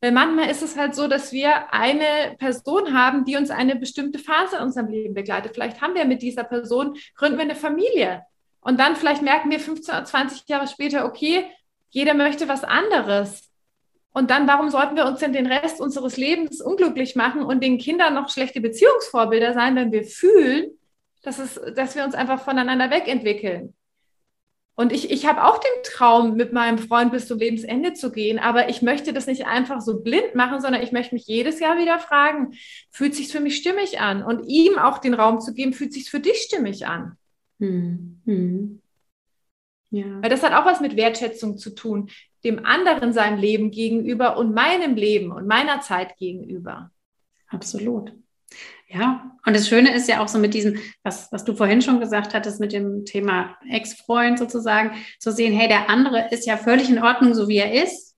[0.00, 4.20] Weil manchmal ist es halt so, dass wir eine Person haben, die uns eine bestimmte
[4.20, 5.52] Phase in unserem Leben begleitet.
[5.52, 8.22] Vielleicht haben wir mit dieser Person, gründen wir eine Familie.
[8.60, 11.44] Und dann vielleicht merken wir 15 oder 20 Jahre später, okay,
[11.90, 13.49] jeder möchte was anderes.
[14.12, 17.78] Und dann, warum sollten wir uns denn den Rest unseres Lebens unglücklich machen und den
[17.78, 20.72] Kindern noch schlechte Beziehungsvorbilder sein, wenn wir fühlen,
[21.22, 23.74] dass, es, dass wir uns einfach voneinander wegentwickeln?
[24.74, 28.38] Und ich, ich habe auch den Traum, mit meinem Freund bis zum Lebensende zu gehen,
[28.38, 31.78] aber ich möchte das nicht einfach so blind machen, sondern ich möchte mich jedes Jahr
[31.78, 32.54] wieder fragen,
[32.90, 34.22] fühlt sich für mich stimmig an?
[34.22, 37.18] Und ihm auch den Raum zu geben, fühlt sich für dich stimmig an?
[37.58, 38.22] Hm.
[38.24, 38.80] Hm.
[39.90, 40.22] Ja.
[40.22, 42.08] Weil das hat auch was mit Wertschätzung zu tun,
[42.44, 46.90] dem anderen seinem Leben gegenüber und meinem Leben und meiner Zeit gegenüber.
[47.48, 48.12] Absolut.
[48.88, 52.00] Ja, und das Schöne ist ja auch so mit diesem, was, was du vorhin schon
[52.00, 56.90] gesagt hattest, mit dem Thema Ex-Freund sozusagen, zu sehen, hey, der andere ist ja völlig
[56.90, 58.16] in Ordnung, so wie er ist,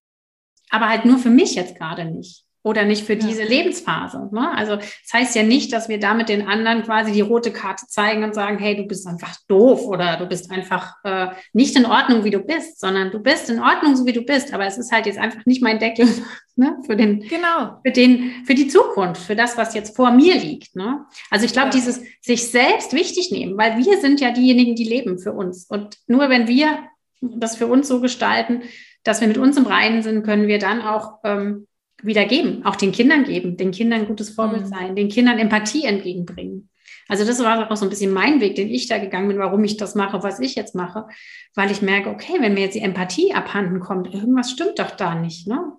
[0.70, 4.28] aber halt nur für mich jetzt gerade nicht oder nicht für diese Lebensphase.
[4.30, 4.50] Ne?
[4.56, 8.22] Also das heißt ja nicht, dass wir damit den anderen quasi die rote Karte zeigen
[8.22, 12.22] und sagen, hey, du bist einfach doof oder du bist einfach äh, nicht in Ordnung,
[12.22, 14.54] wie du bist, sondern du bist in Ordnung, so wie du bist.
[14.54, 16.06] Aber es ist halt jetzt einfach nicht mein Deckel
[16.56, 16.78] ne?
[16.86, 17.80] für den, genau.
[17.84, 20.76] für den, für die Zukunft, für das, was jetzt vor mir liegt.
[20.76, 21.04] Ne?
[21.30, 21.72] Also ich glaube, ja.
[21.72, 25.66] dieses sich selbst wichtig nehmen, weil wir sind ja diejenigen, die leben für uns.
[25.66, 26.78] Und nur wenn wir
[27.20, 28.62] das für uns so gestalten,
[29.02, 31.66] dass wir mit uns im Reinen sind, können wir dann auch ähm,
[32.02, 34.68] wieder geben, auch den Kindern geben, den Kindern ein gutes Vorbild mhm.
[34.68, 36.68] sein, den Kindern Empathie entgegenbringen.
[37.08, 39.62] Also das war auch so ein bisschen mein Weg, den ich da gegangen bin, warum
[39.64, 41.06] ich das mache, was ich jetzt mache,
[41.54, 45.14] weil ich merke, okay, wenn mir jetzt die Empathie abhanden kommt, irgendwas stimmt doch da
[45.14, 45.72] nicht, ne?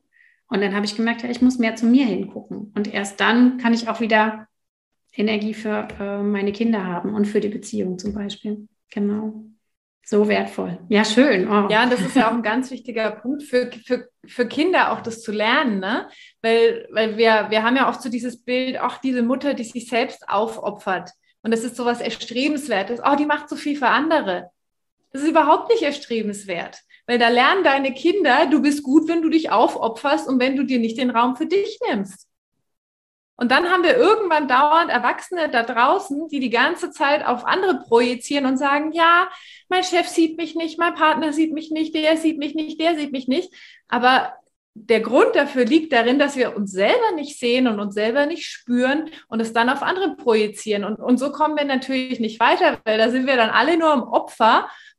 [0.47, 2.71] Und dann habe ich gemerkt, ja, ich muss mehr zu mir hingucken.
[2.75, 4.47] Und erst dann kann ich auch wieder
[5.15, 8.67] Energie für äh, meine Kinder haben und für die Beziehung zum Beispiel.
[8.91, 9.45] Genau.
[10.05, 10.79] So wertvoll.
[10.89, 11.49] Ja, schön.
[11.49, 11.69] Oh.
[11.69, 15.21] Ja, das ist ja auch ein ganz wichtiger Punkt für, für, für Kinder auch das
[15.21, 16.09] zu lernen, ne?
[16.41, 19.87] Weil, weil wir, wir haben ja oft so dieses Bild, auch diese Mutter, die sich
[19.87, 21.11] selbst aufopfert.
[21.41, 22.99] Und das ist so was Erstrebenswertes.
[23.05, 24.49] Oh, die macht so viel für andere.
[25.11, 26.79] Das ist überhaupt nicht erstrebenswert.
[27.07, 30.63] Weil da lernen deine Kinder, du bist gut, wenn du dich aufopferst und wenn du
[30.63, 32.27] dir nicht den Raum für dich nimmst.
[33.43, 37.77] Und dann haben wir irgendwann dauernd Erwachsene da draußen, die die ganze Zeit auf andere
[37.85, 39.27] projizieren und sagen, ja,
[39.67, 42.95] mein Chef sieht mich nicht, mein Partner sieht mich nicht, der sieht mich nicht, der
[42.95, 43.53] sieht mich nicht.
[43.89, 44.31] Aber
[44.75, 48.45] der Grund dafür liegt darin, dass wir uns selber nicht sehen und uns selber nicht
[48.45, 50.85] spüren und es dann auf andere projizieren.
[50.85, 53.91] Und, und so kommen wir natürlich nicht weiter, weil da sind wir dann alle nur
[53.91, 54.03] im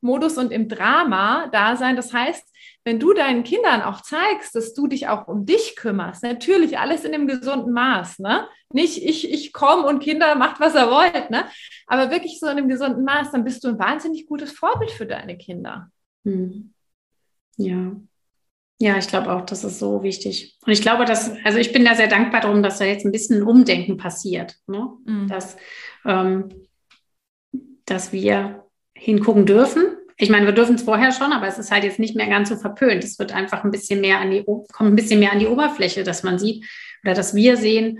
[0.05, 1.95] Opfermodus und im Drama da sein.
[1.95, 2.47] Das heißt,
[2.83, 7.03] wenn du deinen Kindern auch zeigst, dass du dich auch um dich kümmerst, natürlich alles
[7.03, 8.47] in einem gesunden Maß, ne?
[8.71, 11.45] Nicht ich, ich komme und Kinder macht, was er wollt, ne?
[11.87, 15.05] Aber wirklich so in einem gesunden Maß, dann bist du ein wahnsinnig gutes Vorbild für
[15.05, 15.89] deine Kinder.
[16.23, 16.73] Hm.
[17.57, 17.95] Ja.
[18.77, 20.57] Ja, ich glaube auch, das ist so wichtig.
[20.65, 23.11] Und ich glaube, dass, also ich bin da sehr dankbar darum, dass da jetzt ein
[23.13, 24.89] bisschen ein Umdenken passiert, ne?
[25.05, 25.27] Mhm.
[25.29, 25.55] Dass,
[26.05, 26.49] ähm,
[27.85, 28.64] dass wir
[28.95, 32.15] hingucken dürfen, ich meine, wir dürfen es vorher schon, aber es ist halt jetzt nicht
[32.15, 33.03] mehr ganz so verpönt.
[33.03, 36.03] Es wird einfach ein bisschen mehr an die, kommt ein bisschen mehr an die Oberfläche,
[36.03, 36.65] dass man sieht
[37.03, 37.99] oder dass wir sehen,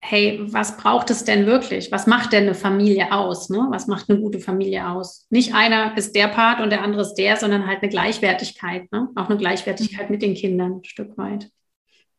[0.00, 1.92] hey, was braucht es denn wirklich?
[1.92, 3.50] Was macht denn eine Familie aus?
[3.50, 3.66] Ne?
[3.70, 5.26] Was macht eine gute Familie aus?
[5.30, 9.10] Nicht einer ist der Part und der andere ist der, sondern halt eine Gleichwertigkeit, ne?
[9.14, 11.50] Auch eine Gleichwertigkeit mit den Kindern ein Stück weit.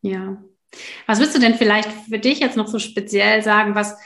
[0.02, 0.42] Ja.
[1.08, 3.98] Was würdest du denn vielleicht für dich jetzt noch so speziell sagen, was,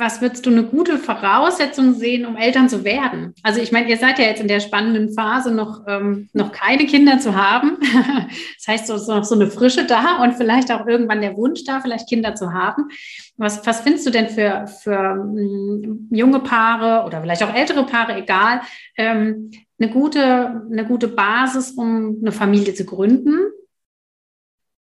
[0.00, 3.34] was würdest du eine gute Voraussetzung sehen, um Eltern zu werden?
[3.42, 6.86] Also ich meine, ihr seid ja jetzt in der spannenden Phase, noch, ähm, noch keine
[6.86, 7.78] Kinder zu haben.
[8.56, 11.64] das heißt, so ist noch so eine Frische da und vielleicht auch irgendwann der Wunsch
[11.64, 12.88] da, vielleicht Kinder zu haben.
[13.36, 18.16] Was, was findest du denn für, für ähm, junge Paare oder vielleicht auch ältere Paare,
[18.16, 18.62] egal,
[18.96, 23.36] ähm, eine, gute, eine gute Basis, um eine Familie zu gründen?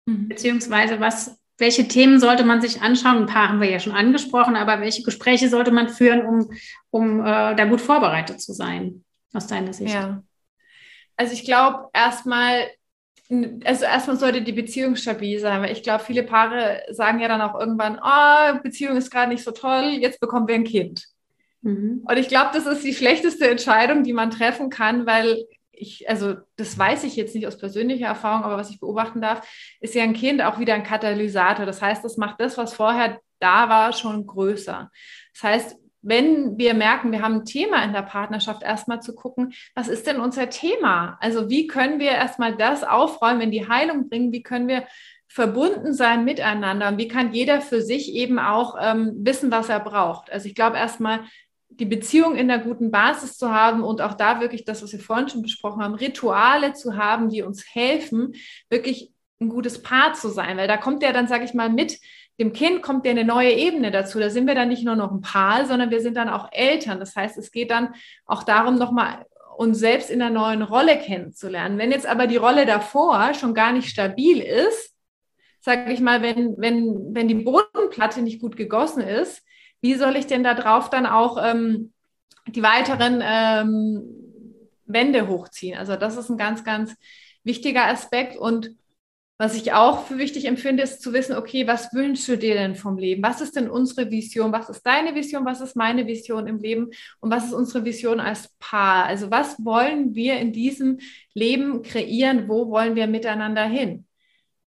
[0.06, 0.28] Mhm.
[0.28, 3.18] Beziehungsweise was welche Themen sollte man sich anschauen?
[3.18, 6.52] Ein paar haben wir ja schon angesprochen, aber welche Gespräche sollte man führen, um,
[6.90, 9.04] um äh, da gut vorbereitet zu sein,
[9.34, 9.94] aus deiner Sicht?
[9.94, 10.22] Ja.
[11.16, 12.68] Also ich glaube erstmal,
[13.64, 17.42] also erstmal sollte die Beziehung stabil sein, weil ich glaube, viele Paare sagen ja dann
[17.42, 21.06] auch irgendwann, oh, Beziehung ist gerade nicht so toll, jetzt bekommen wir ein Kind.
[21.62, 22.04] Mhm.
[22.06, 25.46] Und ich glaube, das ist die schlechteste Entscheidung, die man treffen kann, weil
[25.76, 29.48] ich, also das weiß ich jetzt nicht aus persönlicher Erfahrung, aber was ich beobachten darf,
[29.80, 31.66] ist ja ein Kind auch wieder ein Katalysator.
[31.66, 34.90] Das heißt, das macht das, was vorher da war, schon größer.
[35.34, 39.54] Das heißt, wenn wir merken, wir haben ein Thema in der Partnerschaft, erstmal zu gucken,
[39.74, 41.18] was ist denn unser Thema?
[41.20, 44.32] Also wie können wir erstmal das aufräumen, in die Heilung bringen?
[44.32, 44.86] Wie können wir
[45.28, 46.90] verbunden sein miteinander?
[46.90, 50.32] Und wie kann jeder für sich eben auch ähm, wissen, was er braucht?
[50.32, 51.22] Also ich glaube erstmal
[51.80, 55.00] die Beziehung in der guten Basis zu haben und auch da wirklich das, was wir
[55.00, 58.34] vorhin schon besprochen haben, Rituale zu haben, die uns helfen,
[58.70, 60.58] wirklich ein gutes Paar zu sein.
[60.58, 62.00] Weil da kommt ja dann, sage ich mal, mit
[62.40, 64.20] dem Kind kommt ja eine neue Ebene dazu.
[64.20, 67.00] Da sind wir dann nicht nur noch ein Paar, sondern wir sind dann auch Eltern.
[67.00, 67.94] Das heißt, es geht dann
[68.26, 69.26] auch darum, nochmal
[69.58, 71.78] uns selbst in einer neuen Rolle kennenzulernen.
[71.78, 74.94] Wenn jetzt aber die Rolle davor schon gar nicht stabil ist,
[75.62, 79.45] sage ich mal, wenn, wenn, wenn die Bodenplatte nicht gut gegossen ist,
[79.86, 81.94] wie soll ich denn da drauf dann auch ähm,
[82.48, 84.04] die weiteren ähm,
[84.88, 85.78] Wände hochziehen?
[85.78, 86.96] Also das ist ein ganz, ganz
[87.44, 88.72] wichtiger Aspekt und
[89.38, 92.76] Was ich auch für wichtig empfinde, ist zu wissen, okay, was wünschst du dir denn
[92.76, 93.22] vom Leben?
[93.22, 94.54] Was ist denn unsere Vision?
[94.54, 95.46] Was ist deine Vision?
[95.46, 96.92] Was ist meine Vision im Leben?
[97.20, 99.06] Und was ist unsere Vision als Paar?
[99.06, 101.00] Also was wollen wir in diesem
[101.34, 102.48] Leben kreieren?
[102.48, 104.05] Wo wollen wir miteinander hin?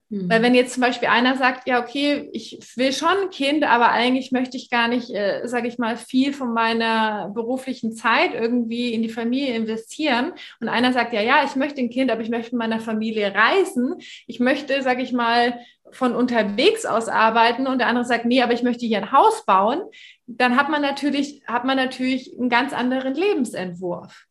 [0.10, 0.30] Mhm.
[0.30, 3.92] Weil wenn jetzt zum Beispiel einer sagt, ja, okay, ich will schon ein Kind, aber
[3.92, 8.94] eigentlich möchte ich gar nicht, äh, sage ich mal, viel von meiner beruflichen Zeit irgendwie
[8.94, 10.32] in die Familie investieren.
[10.62, 13.34] Und einer sagt, ja, ja, ich möchte ein Kind, aber ich möchte mit meiner Familie
[13.34, 13.96] reisen.
[14.28, 15.60] Ich möchte, sage ich mal,
[15.92, 19.46] von unterwegs aus arbeiten und der andere sagt, nee, aber ich möchte hier ein Haus
[19.46, 19.82] bauen,
[20.26, 24.26] dann hat man natürlich, hat man natürlich einen ganz anderen Lebensentwurf.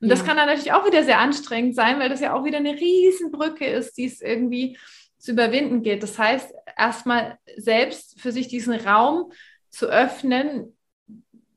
[0.00, 0.14] Und ja.
[0.14, 2.74] das kann dann natürlich auch wieder sehr anstrengend sein, weil das ja auch wieder eine
[2.74, 4.78] Riesenbrücke ist, die es irgendwie
[5.24, 6.02] zu überwinden gilt.
[6.02, 9.32] Das heißt, erstmal selbst für sich diesen Raum
[9.70, 10.76] zu öffnen,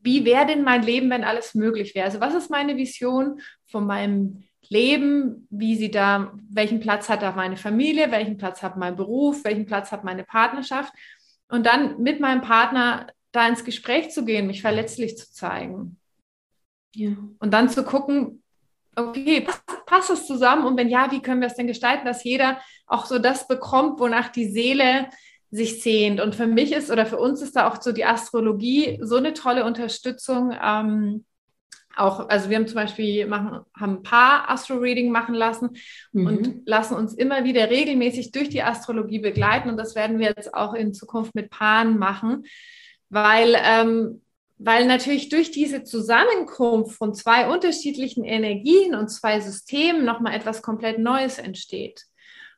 [0.02, 2.06] wie wäre denn mein Leben, wenn alles möglich wäre?
[2.06, 5.50] Also was ist meine Vision von meinem Leben?
[5.50, 8.10] Wie sie da, welchen Platz hat da meine Familie?
[8.10, 9.44] Welchen Platz hat mein Beruf?
[9.44, 10.94] Welchen Platz hat meine Partnerschaft?
[11.50, 16.00] Und dann mit meinem Partner da ins Gespräch zu gehen, mich verletzlich zu zeigen.
[16.96, 17.18] Ja.
[17.40, 18.44] Und dann zu gucken,
[18.98, 20.66] okay, passt, passt es zusammen?
[20.66, 24.00] Und wenn ja, wie können wir es denn gestalten, dass jeder auch so das bekommt,
[24.00, 25.08] wonach die Seele
[25.50, 26.20] sich sehnt.
[26.20, 29.34] Und für mich ist oder für uns ist da auch so die Astrologie so eine
[29.34, 30.54] tolle Unterstützung.
[30.62, 31.26] Ähm,
[31.96, 35.70] auch, also wir haben zum Beispiel machen, haben ein paar Astro-Reading machen lassen
[36.12, 36.28] mhm.
[36.28, 39.70] und lassen uns immer wieder regelmäßig durch die Astrologie begleiten.
[39.70, 42.44] Und das werden wir jetzt auch in Zukunft mit Paaren machen,
[43.10, 44.22] weil ähm,
[44.58, 51.00] weil natürlich durch diese Zusammenkunft von zwei unterschiedlichen Energien und zwei Systemen nochmal etwas komplett
[51.00, 52.06] Neues entsteht.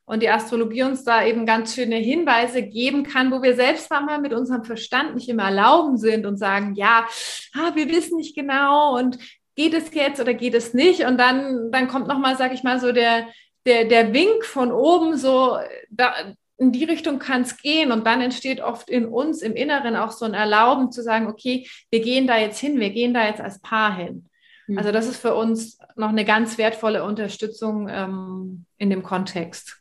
[0.06, 4.20] Und die Astrologie uns da eben ganz schöne Hinweise geben kann, wo wir selbst mal
[4.20, 7.06] mit unserem Verstand nicht immer erlauben sind und sagen, ja,
[7.54, 9.18] ah, wir wissen nicht genau und
[9.54, 11.04] geht es jetzt oder geht es nicht?
[11.04, 13.28] Und dann, dann kommt nochmal, sag ich mal, so der,
[13.66, 15.58] der, der Wink von oben, so,
[15.90, 16.12] da,
[16.60, 17.90] in die Richtung kann es gehen.
[17.90, 21.66] Und dann entsteht oft in uns im Inneren auch so ein Erlauben zu sagen, okay,
[21.90, 24.28] wir gehen da jetzt hin, wir gehen da jetzt als Paar hin.
[24.66, 24.76] Mhm.
[24.76, 29.78] Also das ist für uns noch eine ganz wertvolle Unterstützung ähm, in dem Kontext.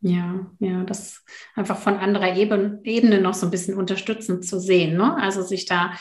[0.00, 1.22] Ja, ja, das
[1.54, 4.96] einfach von anderer Ebene, Ebene noch so ein bisschen unterstützend zu sehen.
[4.96, 5.16] Ne?
[5.16, 5.92] Also sich da,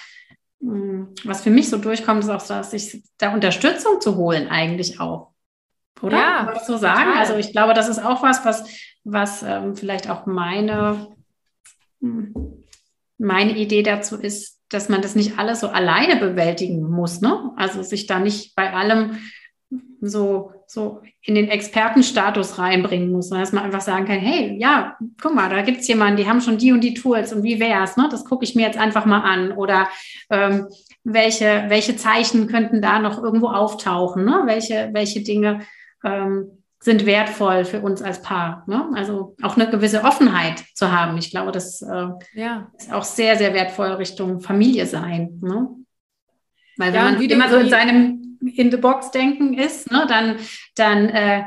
[0.61, 5.01] hm, was für mich so durchkommt, ist auch, dass sich da Unterstützung zu holen eigentlich
[5.01, 5.33] auch.
[6.01, 6.17] Oder?
[6.17, 7.03] Ja, du sagen?
[7.03, 7.19] Total.
[7.19, 8.65] Also ich glaube, das ist auch was, was
[9.03, 11.07] was ähm, vielleicht auch meine,
[12.01, 12.33] hm,
[13.17, 17.21] meine Idee dazu ist, dass man das nicht alles so alleine bewältigen muss.
[17.21, 17.51] Ne?
[17.55, 19.17] Also sich da nicht bei allem
[20.01, 24.97] so, so in den Expertenstatus reinbringen muss, sondern dass man einfach sagen kann, hey, ja,
[25.21, 27.59] guck mal, da gibt es jemanden, die haben schon die und die Tools und wie
[27.59, 27.97] wäre es?
[27.97, 28.07] Ne?
[28.11, 29.51] Das gucke ich mir jetzt einfach mal an.
[29.53, 29.87] Oder
[30.29, 30.67] ähm,
[31.03, 34.25] welche, welche Zeichen könnten da noch irgendwo auftauchen?
[34.25, 34.43] Ne?
[34.45, 35.61] Welche, welche Dinge
[36.03, 38.65] ähm, sind wertvoll für uns als Paar.
[38.67, 38.89] Ne?
[38.93, 41.17] Also auch eine gewisse Offenheit zu haben.
[41.17, 42.71] Ich glaube, das äh, ja.
[42.77, 45.39] ist auch sehr, sehr wertvoll Richtung Familie sein.
[45.41, 45.69] Ne?
[46.77, 50.35] Weil wenn ja, man immer so in seinem In-the-Box-Denken ist, ne, dann,
[50.75, 51.43] dann äh,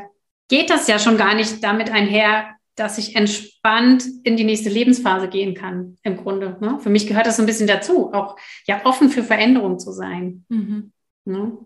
[0.49, 5.29] geht das ja schon gar nicht damit einher, dass ich entspannt in die nächste Lebensphase
[5.29, 6.57] gehen kann, im Grunde.
[6.61, 6.79] Ne?
[6.81, 10.45] Für mich gehört das so ein bisschen dazu, auch ja offen für Veränderung zu sein.
[10.49, 10.93] Mhm.
[11.25, 11.59] Ne?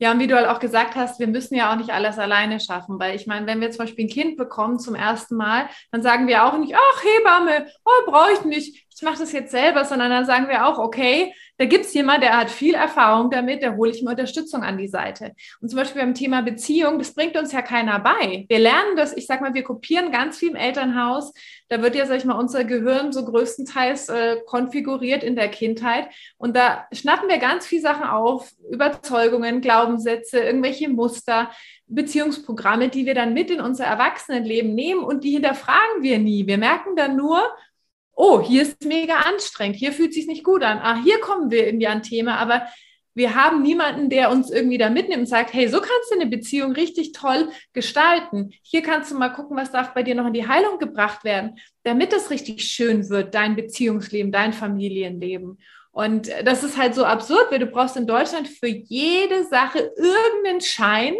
[0.00, 2.60] Ja, und wie du halt auch gesagt hast, wir müssen ja auch nicht alles alleine
[2.60, 6.02] schaffen, weil ich meine, wenn wir zum Beispiel ein Kind bekommen zum ersten Mal, dann
[6.02, 9.84] sagen wir auch nicht, ach Hebamme, oh, brauche ich nicht, ich mache das jetzt selber,
[9.84, 13.64] sondern dann sagen wir auch, okay, da gibt es jemand, der hat viel Erfahrung damit,
[13.64, 15.32] da hole ich mir Unterstützung an die Seite.
[15.60, 18.46] Und zum Beispiel beim Thema Beziehung, das bringt uns ja keiner bei.
[18.48, 21.32] Wir lernen das, ich sag mal, wir kopieren ganz viel im Elternhaus.
[21.68, 26.08] Da wird ja, sag ich mal, unser Gehirn so größtenteils äh, konfiguriert in der Kindheit.
[26.36, 31.50] Und da schnappen wir ganz viel Sachen auf, Überzeugungen, Glaubenssätze, irgendwelche Muster.
[31.88, 36.46] Beziehungsprogramme, die wir dann mit in unser Erwachsenenleben nehmen und die hinterfragen wir nie.
[36.46, 37.42] Wir merken dann nur,
[38.18, 41.66] oh, hier ist mega anstrengend, hier fühlt sich nicht gut an, ah, hier kommen wir
[41.66, 42.66] irgendwie an Thema, aber
[43.14, 46.30] wir haben niemanden, der uns irgendwie da mitnimmt und sagt, hey, so kannst du eine
[46.30, 48.50] Beziehung richtig toll gestalten.
[48.62, 51.58] Hier kannst du mal gucken, was darf bei dir noch in die Heilung gebracht werden,
[51.82, 55.58] damit es richtig schön wird, dein Beziehungsleben, dein Familienleben.
[55.90, 60.60] Und das ist halt so absurd, weil du brauchst in Deutschland für jede Sache irgendeinen
[60.60, 61.14] Schein.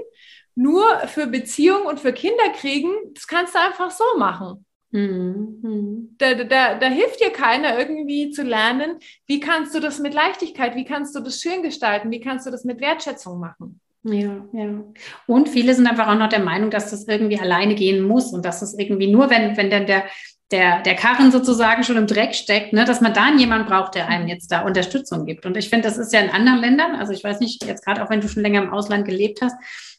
[0.55, 4.65] Nur für Beziehung und für Kinder kriegen, das kannst du einfach so machen.
[4.91, 6.15] Mhm.
[6.19, 10.75] Da, da, da hilft dir keiner irgendwie zu lernen, wie kannst du das mit Leichtigkeit,
[10.77, 13.81] wie kannst du das schön gestalten, wie kannst du das mit Wertschätzung machen.
[14.05, 14.85] Ja, ja.
[15.27, 18.45] Und viele sind einfach auch noch der Meinung, dass das irgendwie alleine gehen muss und
[18.45, 20.05] dass das irgendwie nur, wenn, wenn dann der,
[20.51, 24.09] der, der Karren sozusagen schon im Dreck steckt, ne, dass man dann jemanden braucht, der
[24.09, 25.45] einem jetzt da Unterstützung gibt.
[25.45, 28.03] Und ich finde, das ist ja in anderen Ländern, also ich weiß nicht, jetzt gerade
[28.03, 29.57] auch wenn du schon länger im Ausland gelebt hast,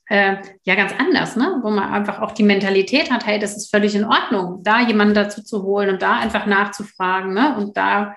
[0.09, 1.59] äh, ja ganz anders, ne?
[1.61, 5.13] wo man einfach auch die Mentalität hat, hey, das ist völlig in Ordnung, da jemanden
[5.13, 7.33] dazu zu holen und da einfach nachzufragen.
[7.33, 7.55] Ne?
[7.55, 8.15] Und da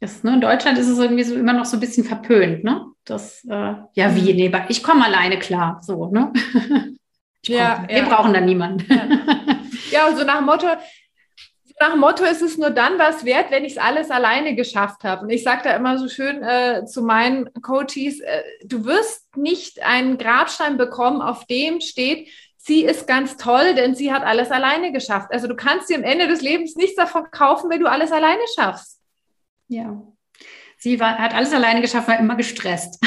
[0.00, 2.86] ist, ne, in Deutschland ist es irgendwie so immer noch so ein bisschen verpönt, ne?
[3.04, 6.32] Das, äh, ja, wie, nee, ich komme alleine klar, so, ne?
[7.44, 8.08] ja, wir ja.
[8.08, 8.86] brauchen da niemanden.
[8.88, 9.08] Ja.
[9.90, 10.68] ja, und so nach dem Motto,
[11.80, 15.04] nach dem Motto ist es nur dann was wert, wenn ich es alles alleine geschafft
[15.04, 15.22] habe.
[15.22, 19.82] Und ich sage da immer so schön äh, zu meinen Coaches, äh, du wirst nicht
[19.82, 24.92] einen Grabstein bekommen, auf dem steht, sie ist ganz toll, denn sie hat alles alleine
[24.92, 25.28] geschafft.
[25.30, 28.42] Also du kannst dir am Ende des Lebens nichts davon kaufen, wenn du alles alleine
[28.56, 29.00] schaffst.
[29.68, 30.02] Ja.
[30.78, 33.00] Sie war, hat alles alleine geschafft, war immer gestresst.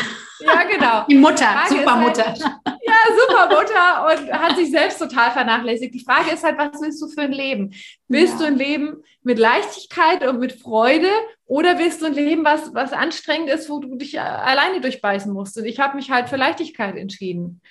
[0.43, 1.05] Ja, genau.
[1.09, 2.33] Die Mutter, super halt, Mutter.
[2.65, 5.93] Ja, super Mutter und hat sich selbst total vernachlässigt.
[5.93, 7.73] Die Frage ist halt, was willst du für ein Leben?
[8.07, 8.39] Willst ja.
[8.39, 11.09] du ein Leben mit Leichtigkeit und mit Freude
[11.45, 15.57] oder willst du ein Leben, was, was anstrengend ist, wo du dich alleine durchbeißen musst?
[15.57, 17.61] Und ich habe mich halt für Leichtigkeit entschieden.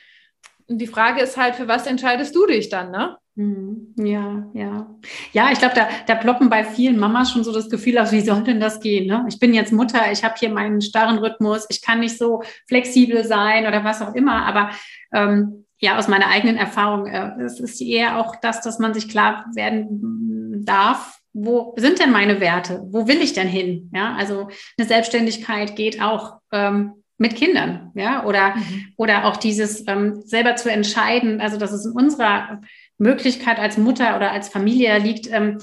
[0.69, 3.17] Und die Frage ist halt, für was entscheidest du dich dann, ne?
[3.41, 3.95] Mhm.
[3.97, 4.87] Ja, ja.
[5.33, 8.21] Ja, ich glaube, da, da ploppen bei vielen Mamas schon so das Gefühl auf, wie
[8.21, 9.07] soll denn das gehen?
[9.07, 9.25] Ne?
[9.29, 13.25] Ich bin jetzt Mutter, ich habe hier meinen starren Rhythmus, ich kann nicht so flexibel
[13.25, 14.45] sein oder was auch immer.
[14.45, 14.71] Aber
[15.15, 19.09] ähm, ja, aus meiner eigenen Erfahrung, äh, es ist eher auch das, dass man sich
[19.09, 22.83] klar werden darf, wo sind denn meine Werte?
[22.91, 23.91] Wo will ich denn hin?
[23.95, 28.87] Ja, also eine Selbstständigkeit geht auch ähm, mit Kindern, ja, oder, mhm.
[28.97, 32.63] oder auch dieses ähm, selber zu entscheiden, also dass es in unserer
[33.01, 35.59] Möglichkeit als Mutter oder als Familie liegt, ähm,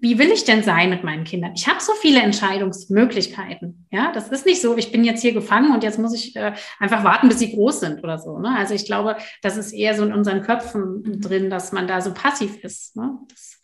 [0.00, 1.52] wie will ich denn sein mit meinen Kindern?
[1.54, 3.86] Ich habe so viele Entscheidungsmöglichkeiten.
[3.90, 6.52] Ja, das ist nicht so, ich bin jetzt hier gefangen und jetzt muss ich äh,
[6.78, 8.38] einfach warten, bis sie groß sind oder so.
[8.38, 8.54] Ne?
[8.54, 11.20] Also ich glaube, das ist eher so in unseren Köpfen mhm.
[11.22, 12.96] drin, dass man da so passiv ist.
[12.96, 13.16] Ne?
[13.30, 13.62] Das,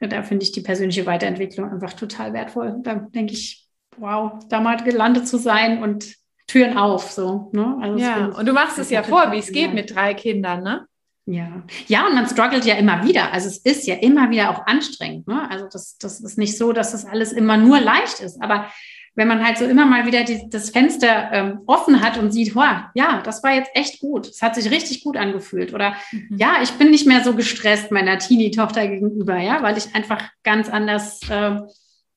[0.00, 2.80] da finde ich die persönliche Weiterentwicklung einfach total wertvoll.
[2.82, 3.68] Da denke ich,
[3.98, 6.16] wow, da mal gelandet zu sein und
[6.48, 7.12] Türen auf.
[7.12, 7.78] So, ne?
[7.80, 10.86] also ja, und du machst es ja vor, wie es geht mit drei Kindern, ne?
[11.24, 13.32] Ja, ja, und man struggelt ja immer wieder.
[13.32, 15.28] Also es ist ja immer wieder auch anstrengend.
[15.28, 15.48] Ne?
[15.50, 18.42] Also das, das ist nicht so, dass das alles immer nur leicht ist.
[18.42, 18.66] Aber
[19.14, 22.56] wenn man halt so immer mal wieder die, das Fenster ähm, offen hat und sieht,
[22.56, 24.26] wow, ja, das war jetzt echt gut.
[24.26, 25.74] Es hat sich richtig gut angefühlt.
[25.74, 26.36] Oder mhm.
[26.38, 30.68] ja, ich bin nicht mehr so gestresst meiner Teenie-Tochter gegenüber, ja, weil ich einfach ganz
[30.68, 31.60] anders äh,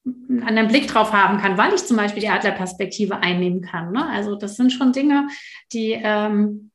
[0.05, 3.91] einen anderen Blick drauf haben kann, weil ich zum Beispiel die Adlerperspektive einnehmen kann.
[3.91, 4.07] Ne?
[4.07, 5.27] Also das sind schon Dinge,
[5.73, 6.71] die ähm,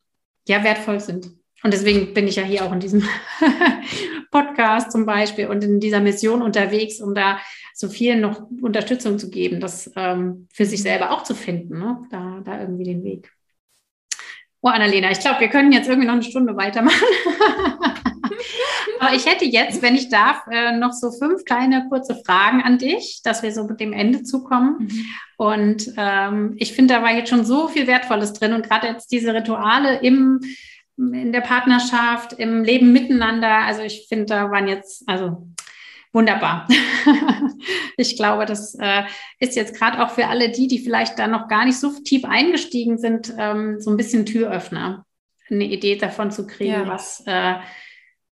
[0.47, 1.40] ja wertvoll sind.
[1.63, 3.07] Und deswegen bin ich ja hier auch in diesem
[4.31, 7.39] Podcast zum Beispiel und in dieser Mission unterwegs, um da
[7.75, 12.03] so vielen noch Unterstützung zu geben, das ähm, für sich selber auch zu finden, ne?
[12.11, 13.33] da, da irgendwie den Weg.
[14.63, 16.97] Oh, Annalena, ich glaube, wir können jetzt irgendwie noch eine Stunde weitermachen.
[19.01, 22.77] Aber ich hätte jetzt, wenn ich darf, äh, noch so fünf kleine kurze Fragen an
[22.77, 24.77] dich, dass wir so mit dem Ende zukommen.
[24.79, 25.05] Mhm.
[25.39, 29.11] Und ähm, ich finde, da war jetzt schon so viel Wertvolles drin und gerade jetzt
[29.11, 30.41] diese Rituale im
[30.97, 33.65] in der Partnerschaft, im Leben miteinander.
[33.65, 35.47] Also ich finde, da waren jetzt, also
[36.13, 36.69] wunderbar.
[37.97, 39.05] ich glaube, das äh,
[39.39, 42.25] ist jetzt gerade auch für alle die, die vielleicht da noch gar nicht so tief
[42.25, 45.07] eingestiegen sind, ähm, so ein bisschen Türöffner,
[45.49, 46.87] eine Idee davon zu kriegen, ja.
[46.87, 47.55] was, äh,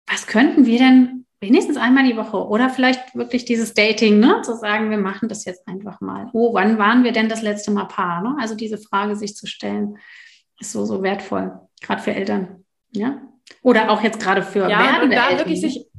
[0.07, 4.55] was könnten wir denn wenigstens einmal die Woche oder vielleicht wirklich dieses Dating, ne, zu
[4.55, 6.29] sagen, wir machen das jetzt einfach mal.
[6.33, 8.21] Oh, wann waren wir denn das letzte Mal Paar?
[8.21, 8.35] Ne?
[8.39, 9.97] Also diese Frage sich zu stellen,
[10.59, 12.63] ist so, so wertvoll gerade für Eltern.
[12.91, 13.21] Ja?
[13.61, 15.39] Oder auch jetzt gerade für ja, werdende und da Eltern.
[15.39, 15.91] wirklich sich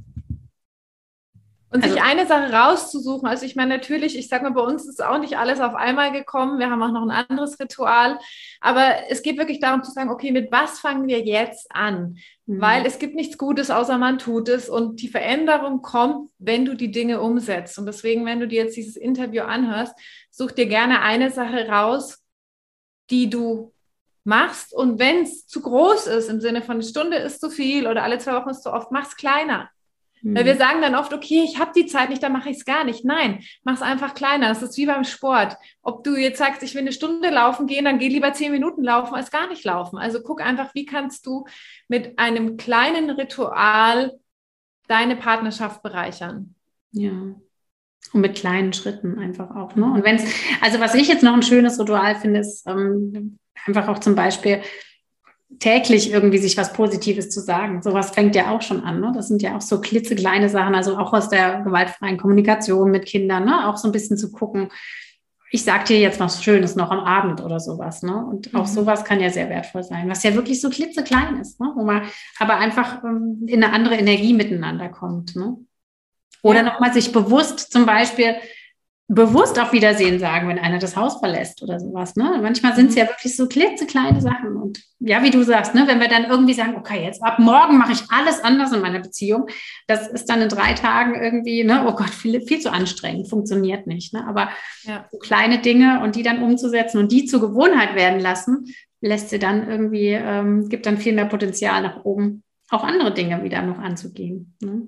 [1.73, 3.27] und also, sich eine Sache rauszusuchen.
[3.27, 6.13] Also ich meine, natürlich, ich sage mal, bei uns ist auch nicht alles auf einmal
[6.13, 6.59] gekommen.
[6.59, 8.19] Wir haben auch noch ein anderes Ritual.
[8.61, 12.19] Aber es geht wirklich darum zu sagen, okay, mit was fangen wir jetzt an?
[12.45, 12.61] Mhm.
[12.61, 14.69] Weil es gibt nichts Gutes, außer man tut es.
[14.69, 17.79] Und die Veränderung kommt, wenn du die Dinge umsetzt.
[17.79, 19.95] Und deswegen, wenn du dir jetzt dieses Interview anhörst,
[20.31, 22.23] such dir gerne eine Sache raus,
[23.09, 23.73] die du
[24.25, 27.87] machst und wenn es zu groß ist, im Sinne von eine Stunde ist zu viel
[27.87, 29.71] oder alle zwei Wochen ist zu oft, mach es kleiner.
[30.23, 30.37] Mhm.
[30.37, 32.65] Weil wir sagen dann oft, okay, ich habe die Zeit nicht, dann mache ich es
[32.65, 33.05] gar nicht.
[33.05, 34.49] Nein, mach es einfach kleiner.
[34.49, 35.57] Das ist wie beim Sport.
[35.83, 38.85] Ob du jetzt sagst, ich will eine Stunde laufen gehen, dann geh lieber zehn Minuten
[38.85, 39.99] laufen als gar nicht laufen.
[39.99, 41.47] Also guck einfach, wie kannst du
[41.89, 44.13] mit einem kleinen Ritual
[44.89, 46.55] deine Partnerschaft bereichern.
[46.93, 47.35] Ja.
[48.13, 49.75] Und mit kleinen Schritten einfach auch.
[49.77, 49.85] Ne?
[49.85, 50.25] Und wenn es,
[50.61, 54.63] also was ich jetzt noch ein schönes Ritual finde, ist, ähm, einfach auch zum Beispiel
[55.59, 57.83] täglich irgendwie sich was Positives zu sagen.
[57.83, 59.01] Sowas fängt ja auch schon an.
[59.01, 59.13] Ne?
[59.15, 63.45] Das sind ja auch so klitzekleine Sachen, also auch aus der gewaltfreien Kommunikation mit Kindern,
[63.45, 63.69] ne?
[63.69, 64.71] auch so ein bisschen zu gucken.
[65.51, 68.03] Ich sage dir jetzt was Schönes noch am Abend oder sowas.
[68.03, 68.17] Ne?
[68.25, 68.73] Und auch mhm.
[68.73, 71.71] sowas kann ja sehr wertvoll sein, was ja wirklich so klitzeklein ist, ne?
[71.75, 72.03] wo man
[72.39, 75.37] aber einfach ähm, in eine andere Energie miteinander kommt.
[75.37, 75.59] Ne?
[76.43, 76.65] Oder ja.
[76.65, 78.37] nochmal sich bewusst zum Beispiel
[79.15, 82.17] bewusst auf Wiedersehen sagen, wenn einer das Haus verlässt oder sowas.
[82.17, 82.39] Ne?
[82.41, 84.57] Manchmal sind es ja wirklich so klitzekleine Sachen.
[84.57, 87.77] Und ja, wie du sagst, ne, wenn wir dann irgendwie sagen, okay, jetzt ab morgen
[87.77, 89.49] mache ich alles anders in meiner Beziehung,
[89.87, 93.87] das ist dann in drei Tagen irgendwie, ne, oh Gott, viel, viel zu anstrengend, funktioniert
[93.87, 94.15] nicht.
[94.15, 94.27] Ne?
[94.27, 94.49] Aber
[94.85, 95.07] ja.
[95.13, 99.39] so kleine Dinge und die dann umzusetzen und die zur Gewohnheit werden lassen, lässt sie
[99.39, 103.79] dann irgendwie, ähm, gibt dann viel mehr Potenzial nach oben, auch andere Dinge wieder noch
[103.79, 104.57] anzugehen.
[104.63, 104.87] Ne?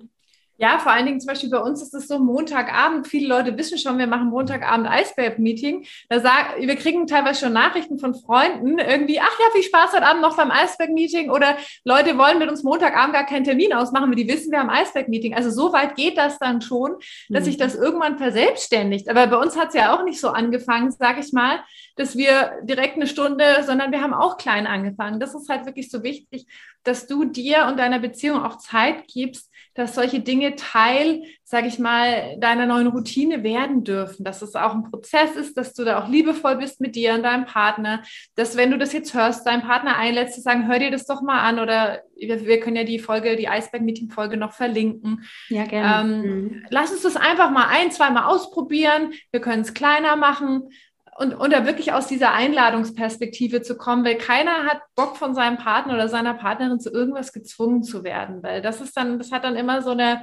[0.57, 3.09] Ja, vor allen Dingen zum Beispiel bei uns ist es so Montagabend.
[3.09, 5.85] Viele Leute wissen schon, wir machen Montagabend Eisberg-Meeting.
[6.09, 10.07] Da sag, wir kriegen teilweise schon Nachrichten von Freunden irgendwie, ach ja, viel Spaß heute
[10.07, 14.17] Abend noch beim Eisberg-Meeting oder Leute wollen mit uns Montagabend gar keinen Termin ausmachen, weil
[14.17, 15.35] die wissen, wir haben Eisberg-Meeting.
[15.35, 16.97] Also so weit geht das dann schon,
[17.29, 17.45] dass mhm.
[17.47, 19.09] sich das irgendwann verselbstständigt.
[19.09, 21.65] Aber bei uns hat es ja auch nicht so angefangen, sage ich mal,
[21.97, 25.19] dass wir direkt eine Stunde, sondern wir haben auch klein angefangen.
[25.19, 26.47] Das ist halt wirklich so wichtig,
[26.85, 31.79] dass du dir und deiner Beziehung auch Zeit gibst, dass solche Dinge Teil, sage ich
[31.79, 36.03] mal, deiner neuen Routine werden dürfen, dass es auch ein Prozess ist, dass du da
[36.03, 38.03] auch liebevoll bist mit dir und deinem Partner,
[38.37, 41.23] dass wenn du das jetzt hörst, deinen Partner einlädst, zu sagen, hör dir das doch
[41.23, 45.25] mal an oder wir, wir können ja die Folge, die Eisberg-Meeting-Folge noch verlinken.
[45.49, 46.11] Ja, gerne.
[46.11, 46.67] Ähm, mhm.
[46.71, 49.13] Lass uns das einfach mal ein, zweimal ausprobieren.
[49.33, 50.69] Wir können es kleiner machen
[51.17, 55.59] und, und da wirklich aus dieser Einladungsperspektive zu kommen, weil keiner hat Bock von seinem
[55.59, 59.45] Partner oder seiner Partnerin zu irgendwas gezwungen zu werden, weil das ist dann, das hat
[59.45, 60.23] dann immer so eine,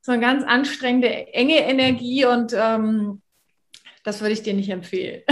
[0.00, 3.22] so eine ganz anstrengende, enge Energie und ähm,
[4.02, 5.22] das würde ich dir nicht empfehlen.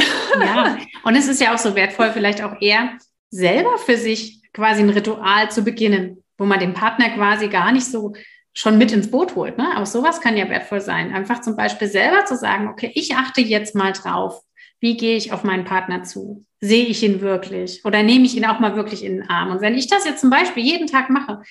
[0.41, 2.99] Ja, und es ist ja auch so wertvoll, vielleicht auch eher
[3.31, 7.87] selber für sich quasi ein Ritual zu beginnen, wo man den Partner quasi gar nicht
[7.87, 8.15] so
[8.55, 9.59] schon mit ins Boot holt.
[9.59, 9.77] Ne?
[9.77, 11.13] Auch sowas kann ja wertvoll sein.
[11.13, 14.41] Einfach zum Beispiel selber zu sagen, okay, ich achte jetzt mal drauf,
[14.81, 16.45] wie gehe ich auf meinen Partner zu?
[16.61, 17.85] Sehe ich ihn wirklich?
[17.85, 19.51] Oder nehme ich ihn auch mal wirklich in den Arm?
[19.51, 21.43] Und wenn ich das jetzt zum Beispiel jeden Tag mache,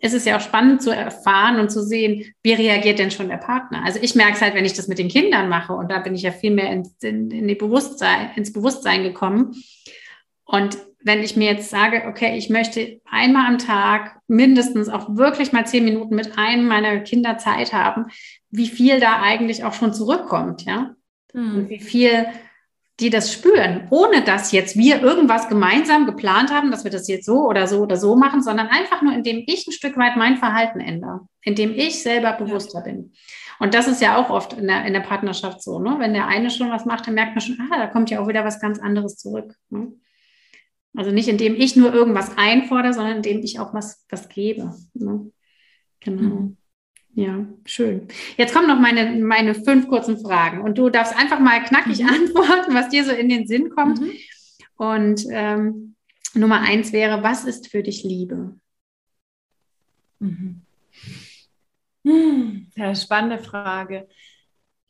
[0.00, 3.36] ist es ja auch spannend zu erfahren und zu sehen, wie reagiert denn schon der
[3.36, 3.82] Partner.
[3.84, 6.14] Also ich merke es halt, wenn ich das mit den Kindern mache und da bin
[6.14, 9.54] ich ja viel mehr in, in, in die Bewusstsein, ins Bewusstsein gekommen.
[10.44, 15.52] Und wenn ich mir jetzt sage, okay, ich möchte einmal am Tag mindestens auch wirklich
[15.52, 18.06] mal zehn Minuten mit einem meiner Kinder Zeit haben,
[18.50, 20.94] wie viel da eigentlich auch schon zurückkommt, ja?
[21.32, 21.54] Hm.
[21.54, 22.26] Und wie viel
[23.00, 27.24] die das spüren, ohne dass jetzt wir irgendwas gemeinsam geplant haben, dass wir das jetzt
[27.24, 30.36] so oder so oder so machen, sondern einfach nur, indem ich ein Stück weit mein
[30.36, 32.84] Verhalten ändere, indem ich selber bewusster ja.
[32.84, 33.12] bin.
[33.58, 35.96] Und das ist ja auch oft in der, in der Partnerschaft so, ne?
[35.98, 38.28] Wenn der eine schon was macht, dann merkt man schon, ah, da kommt ja auch
[38.28, 39.54] wieder was ganz anderes zurück.
[39.70, 39.92] Ne?
[40.94, 44.74] Also nicht, indem ich nur irgendwas einfordere, sondern indem ich auch was, was gebe.
[44.94, 45.30] Ne?
[46.00, 46.22] Genau.
[46.22, 46.56] Mhm.
[47.14, 48.08] Ja, schön.
[48.36, 52.08] Jetzt kommen noch meine, meine fünf kurzen Fragen und du darfst einfach mal knackig mhm.
[52.08, 54.00] antworten, was dir so in den Sinn kommt.
[54.00, 54.12] Mhm.
[54.76, 55.96] Und ähm,
[56.34, 58.56] Nummer eins wäre, was ist für dich Liebe?
[60.20, 60.62] Mhm.
[62.04, 64.08] Hm, ja, spannende Frage.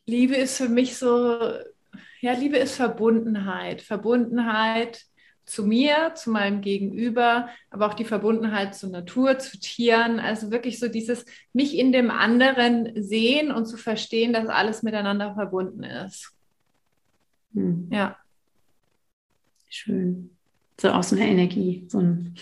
[0.05, 1.39] Liebe ist für mich so,
[2.21, 3.81] ja, Liebe ist Verbundenheit.
[3.81, 5.05] Verbundenheit
[5.51, 10.19] zu mir, zu meinem Gegenüber, aber auch die Verbundenheit zur Natur, zu Tieren.
[10.19, 15.33] Also wirklich so dieses mich in dem anderen sehen und zu verstehen, dass alles miteinander
[15.33, 16.33] verbunden ist.
[17.53, 17.87] Hm.
[17.91, 18.17] Ja.
[19.69, 20.35] Schön.
[20.79, 21.85] So aus einer Energie.
[21.89, 22.35] So ein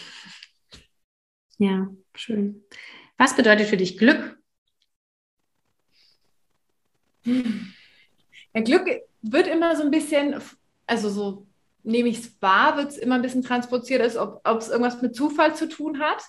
[1.60, 2.64] ja, schön.
[3.18, 4.40] Was bedeutet für dich Glück?
[7.26, 8.88] Ja, Glück
[9.22, 10.42] wird immer so ein bisschen,
[10.88, 11.49] also so
[11.90, 15.16] nehme ich es wahr, wird es immer ein bisschen transportiert, als ob, es irgendwas mit
[15.16, 16.24] Zufall zu tun hat.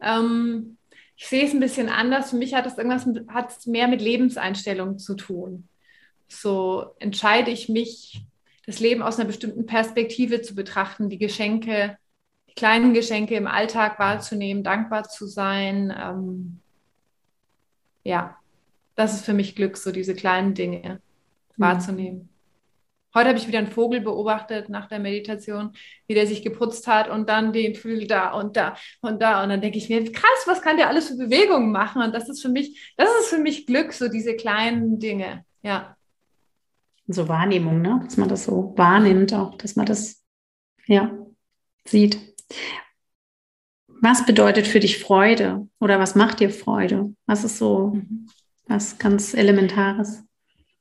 [0.00, 0.78] Ähm,
[1.16, 2.30] ich sehe es ein bisschen anders.
[2.30, 5.68] Für mich hat es irgendwas hat mehr mit Lebenseinstellung zu tun.
[6.28, 8.22] So entscheide ich mich,
[8.66, 11.96] das Leben aus einer bestimmten Perspektive zu betrachten, die Geschenke,
[12.48, 15.94] die kleinen Geschenke im Alltag wahrzunehmen, dankbar zu sein.
[15.96, 16.60] Ähm,
[18.02, 18.36] ja,
[18.96, 21.00] das ist für mich Glück, so diese kleinen Dinge
[21.56, 21.62] mhm.
[21.62, 22.28] wahrzunehmen.
[23.16, 25.72] Heute habe ich wieder einen Vogel beobachtet nach der Meditation,
[26.06, 29.42] wie der sich geputzt hat und dann den Flügel da und da und da.
[29.42, 32.02] Und dann denke ich mir, krass, was kann der alles für Bewegungen machen?
[32.02, 35.46] Und das ist für mich, das ist für mich Glück, so diese kleinen Dinge.
[35.62, 35.96] Ja.
[37.06, 38.02] So Wahrnehmung, ne?
[38.04, 40.22] Dass man das so wahrnimmt, auch, dass man das
[40.86, 41.10] ja
[41.86, 42.18] sieht.
[44.02, 47.14] Was bedeutet für dich Freude oder was macht dir Freude?
[47.24, 48.28] Was ist so mhm.
[48.66, 50.25] was ganz Elementares?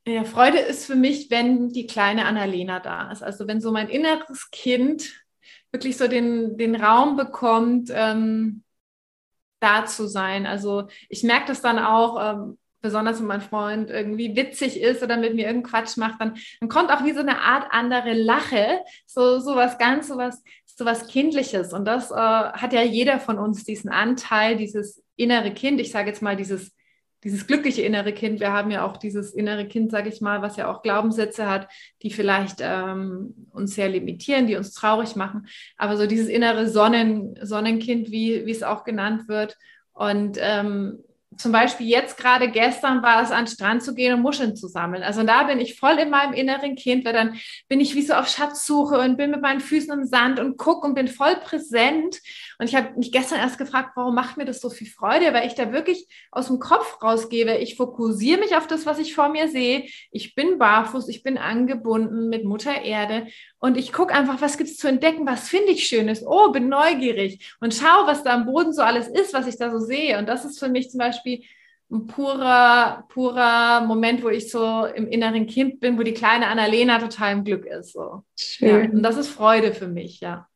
[0.07, 3.23] Ja, Freude ist für mich, wenn die kleine Annalena da ist.
[3.23, 5.25] Also wenn so mein inneres Kind
[5.71, 8.63] wirklich so den, den Raum bekommt, ähm,
[9.59, 10.45] da zu sein.
[10.45, 15.17] Also ich merke das dann auch, ähm, besonders wenn mein Freund irgendwie witzig ist oder
[15.17, 18.81] mit mir irgendeinen Quatsch macht, dann, dann kommt auch wie so eine Art andere Lache,
[19.07, 21.73] so, so was ganz, so was, so was Kindliches.
[21.73, 26.09] Und das äh, hat ja jeder von uns, diesen Anteil, dieses innere Kind, ich sage
[26.09, 26.75] jetzt mal dieses
[27.25, 28.39] dieses glückliche innere Kind.
[28.39, 31.67] Wir haben ja auch dieses innere Kind, sage ich mal, was ja auch Glaubenssätze hat,
[32.03, 35.47] die vielleicht ähm, uns sehr limitieren, die uns traurig machen.
[35.75, 39.57] Aber so dieses innere Sonnen, Sonnenkind, wie, wie es auch genannt wird.
[39.93, 40.99] Und ähm,
[41.37, 44.67] zum Beispiel jetzt gerade gestern war es an den Strand zu gehen und Muscheln zu
[44.67, 45.03] sammeln.
[45.03, 48.13] Also da bin ich voll in meinem inneren Kind, weil dann bin ich wie so
[48.13, 52.19] auf Schatzsuche und bin mit meinen Füßen im Sand und gucke und bin voll präsent.
[52.59, 55.47] Und ich habe mich gestern erst gefragt, warum macht mir das so viel Freude, weil
[55.47, 57.55] ich da wirklich aus dem Kopf rausgebe.
[57.55, 59.85] Ich fokussiere mich auf das, was ich vor mir sehe.
[60.11, 63.27] Ich bin barfuß, ich bin angebunden mit Mutter Erde
[63.59, 66.25] und ich gucke einfach, was gibt es zu entdecken, was finde ich Schönes.
[66.25, 69.71] Oh, bin neugierig und schau, was da am Boden so alles ist, was ich da
[69.71, 70.17] so sehe.
[70.17, 71.43] Und das ist für mich zum Beispiel
[71.91, 76.99] ein purer, purer Moment, wo ich so im inneren Kind bin, wo die kleine Annalena
[76.99, 77.93] total im Glück ist.
[77.93, 78.23] So.
[78.35, 78.69] Schön.
[78.69, 80.47] Ja, und das ist Freude für mich, ja.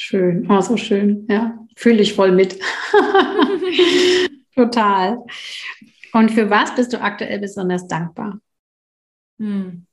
[0.00, 1.58] Schön, oh, so schön, ja.
[1.74, 2.56] Fühle ich voll mit.
[4.54, 5.24] total.
[6.12, 8.38] Und für was bist du aktuell besonders dankbar?
[9.40, 9.86] Hm.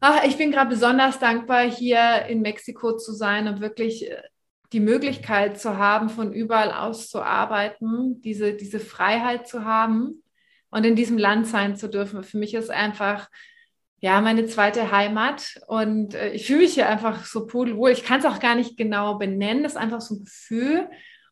[0.00, 4.20] Ach, ich bin gerade besonders dankbar, hier in Mexiko zu sein und wirklich äh,
[4.72, 10.24] die Möglichkeit zu haben, von überall aus zu arbeiten, diese, diese Freiheit zu haben
[10.70, 12.24] und in diesem Land sein zu dürfen.
[12.24, 13.30] Für mich ist einfach
[14.00, 17.90] ja meine zweite Heimat und äh, ich fühle mich hier einfach so pudelwohl.
[17.90, 20.88] Ich kann es auch gar nicht genau benennen, das ist einfach so ein Gefühl.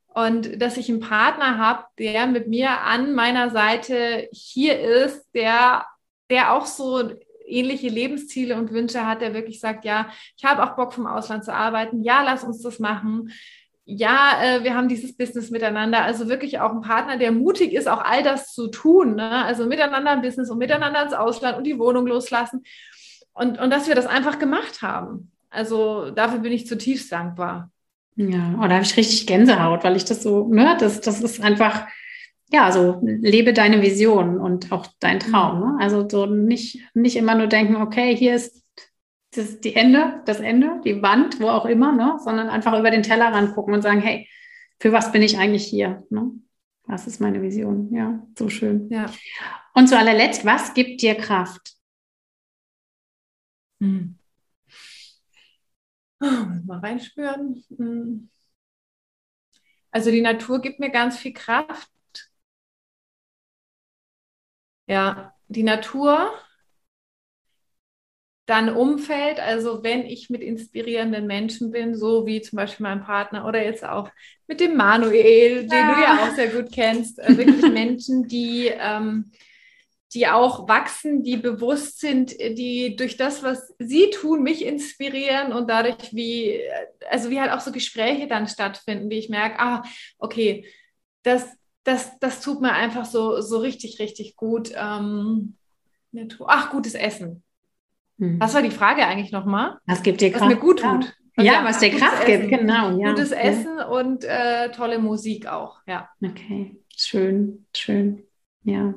[0.09, 5.85] Und dass ich einen Partner habe, der mit mir an meiner Seite hier ist, der,
[6.31, 7.11] der auch so
[7.47, 11.45] ähnliche Lebensziele und Wünsche hat, der wirklich sagt, ja, ich habe auch Bock vom Ausland
[11.45, 13.31] zu arbeiten, ja, lass uns das machen.
[13.89, 16.03] Ja, äh, wir haben dieses Business miteinander.
[16.03, 19.15] Also wirklich auch ein Partner, der mutig ist, auch all das zu tun.
[19.15, 19.45] Ne?
[19.45, 22.65] Also miteinander ein Business und miteinander ins Ausland und die Wohnung loslassen.
[23.33, 25.31] Und, und dass wir das einfach gemacht haben.
[25.51, 27.71] Also dafür bin ich zutiefst dankbar.
[28.17, 31.41] Ja, oder oh, habe ich richtig Gänsehaut, weil ich das so, ne, das, das ist
[31.43, 31.87] einfach,
[32.51, 35.61] ja, also lebe deine Vision und auch dein Traum.
[35.61, 35.77] Ne?
[35.79, 38.65] Also so nicht, nicht immer nur denken, okay, hier ist
[39.37, 42.19] das die Ende, das Ende, die Wand, wo auch immer, ne?
[42.23, 44.29] sondern einfach über den Tellerrand gucken und sagen, hey,
[44.81, 46.05] für was bin ich eigentlich hier?
[46.11, 46.31] Ne?
[46.85, 47.93] Was ist meine Vision?
[47.93, 48.89] Ja, so schön.
[48.91, 49.07] Ja.
[49.75, 51.75] Und zu allerletzt, was gibt dir Kraft?
[53.81, 54.17] Hm.
[56.21, 57.63] Oh, mal reinspüren.
[57.77, 58.31] Hm.
[59.91, 61.91] Also die Natur gibt mir ganz viel Kraft.
[64.87, 66.33] Ja, die Natur,
[68.47, 73.45] dann Umfeld, also wenn ich mit inspirierenden Menschen bin, so wie zum Beispiel mein Partner
[73.45, 74.09] oder jetzt auch
[74.47, 75.95] mit dem Manuel, den ja.
[75.95, 79.33] du ja auch sehr gut kennst, äh, wirklich Menschen, die, ähm,
[80.15, 85.69] die auch wachsen, die bewusst sind, die durch das, was sie tun, mich inspirieren und
[85.69, 86.61] dadurch, wie,
[87.11, 89.83] also wie halt auch so Gespräche dann stattfinden, wie ich merke, ah,
[90.19, 90.65] okay,
[91.25, 91.49] das,
[91.83, 94.71] das, das tut mir einfach so, so richtig, richtig gut.
[94.77, 95.57] Ähm,
[96.47, 97.43] ach, gutes Essen.
[98.19, 98.41] Hm.
[98.41, 99.79] Was war die Frage eigentlich nochmal?
[99.87, 100.43] Was gibt dir Kraft?
[100.43, 101.15] Was mir gut tut.
[101.37, 102.99] Ja, ja was dir Kraft gibt, genau.
[102.99, 103.11] Ja.
[103.11, 103.87] Gutes Essen ja.
[103.87, 106.09] und äh, tolle Musik auch, ja.
[106.25, 108.23] Okay, schön, schön,
[108.63, 108.95] ja.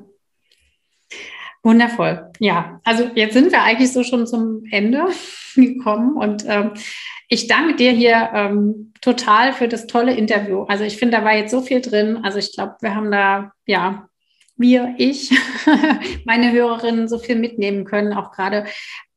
[1.62, 2.32] Wundervoll.
[2.40, 5.08] Ja, also jetzt sind wir eigentlich so schon zum Ende
[5.56, 6.72] gekommen und ähm,
[7.28, 10.64] ich danke dir hier ähm, total für das tolle Interview.
[10.64, 12.22] Also ich finde, da war jetzt so viel drin.
[12.24, 14.08] Also ich glaube, wir haben da, ja,
[14.56, 15.32] wir, ich,
[16.26, 18.66] meine Hörerinnen so viel mitnehmen können, auch gerade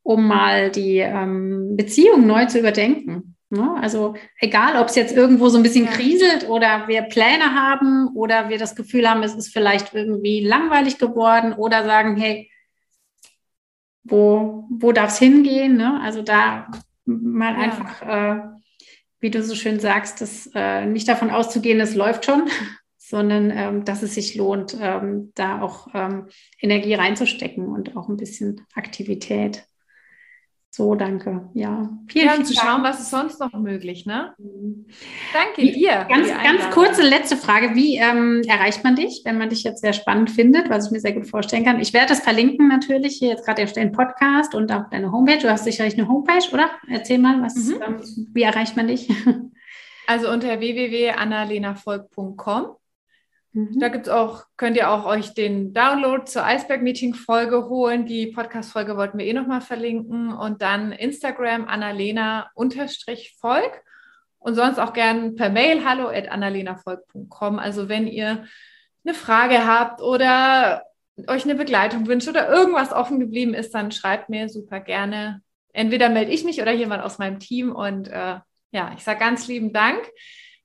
[0.03, 3.37] um mal die ähm, Beziehung neu zu überdenken.
[3.53, 3.77] Ne?
[3.81, 8.49] Also egal, ob es jetzt irgendwo so ein bisschen kriselt oder wir Pläne haben oder
[8.49, 12.51] wir das Gefühl haben, es ist vielleicht irgendwie langweilig geworden oder sagen, hey,
[14.05, 15.77] wo, wo darf es hingehen?
[15.77, 16.01] Ne?
[16.03, 16.71] Also da
[17.05, 17.59] mal ja.
[17.59, 18.41] einfach, äh,
[19.21, 22.49] wie du so schön sagst, das, äh, nicht davon auszugehen, es läuft schon,
[22.97, 26.29] sondern ähm, dass es sich lohnt, ähm, da auch ähm,
[26.59, 29.67] Energie reinzustecken und auch ein bisschen Aktivität.
[30.75, 31.51] So, danke.
[31.53, 34.33] Ja, vielen, ja, um zu schauen, was ist sonst noch möglich, ne?
[34.39, 34.87] Mhm.
[35.35, 36.07] Danke dir.
[36.09, 37.75] Ganz, ganz kurze letzte Frage.
[37.75, 41.01] Wie ähm, erreicht man dich, wenn man dich jetzt sehr spannend findet, was ich mir
[41.01, 41.79] sehr gut vorstellen kann?
[41.79, 45.41] Ich werde das verlinken natürlich hier jetzt gerade den Podcast und auch deine Homepage.
[45.43, 46.71] Du hast sicherlich eine Homepage, oder?
[46.89, 47.83] Erzähl mal, was, mhm.
[47.87, 48.01] ähm,
[48.33, 49.09] wie erreicht man dich?
[50.09, 52.75] Also unter www.annalenavolk.com
[53.53, 53.79] Mhm.
[53.79, 58.07] Da gibt's auch, könnt ihr auch euch den Download zur Eisberg-Meeting-Folge holen.
[58.07, 60.33] Die Podcast-Folge wollten wir eh nochmal verlinken.
[60.33, 63.83] Und dann Instagram annalena-volk
[64.39, 67.59] und sonst auch gern per Mail hallo at annalenavolk.com.
[67.59, 68.47] Also wenn ihr
[69.05, 70.85] eine Frage habt oder
[71.29, 75.43] euch eine Begleitung wünscht oder irgendwas offen geblieben ist, dann schreibt mir super gerne.
[75.73, 77.73] Entweder melde ich mich oder jemand aus meinem Team.
[77.73, 78.41] Und äh,
[78.73, 80.01] ja, ich sage ganz lieben Dank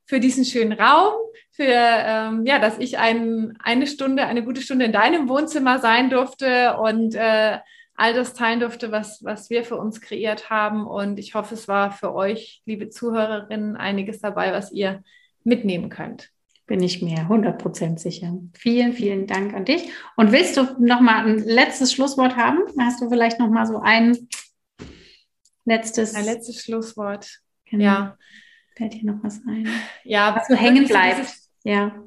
[0.08, 1.12] für diesen schönen Raum,
[1.50, 6.08] für ähm, ja, dass ich ein, eine Stunde, eine gute Stunde in deinem Wohnzimmer sein
[6.08, 7.58] durfte und äh,
[7.94, 10.86] all das teilen durfte, was, was wir für uns kreiert haben.
[10.86, 15.02] Und ich hoffe, es war für euch, liebe Zuhörerinnen, einiges dabei, was ihr
[15.44, 16.30] mitnehmen könnt.
[16.66, 18.38] Bin ich mir 100% sicher.
[18.54, 19.90] Vielen, vielen Dank an dich.
[20.16, 22.60] Und willst du noch mal ein letztes Schlusswort haben?
[22.80, 24.28] Hast du vielleicht noch mal so ein
[25.66, 26.14] letztes...
[26.14, 27.40] Ein letztes Schlusswort.
[27.66, 27.84] Genau.
[27.84, 28.18] Ja.
[28.78, 29.68] Fällt dir noch was ein?
[30.04, 30.34] Ja.
[30.36, 31.28] Was so hängen bleibt.
[31.64, 32.02] ja.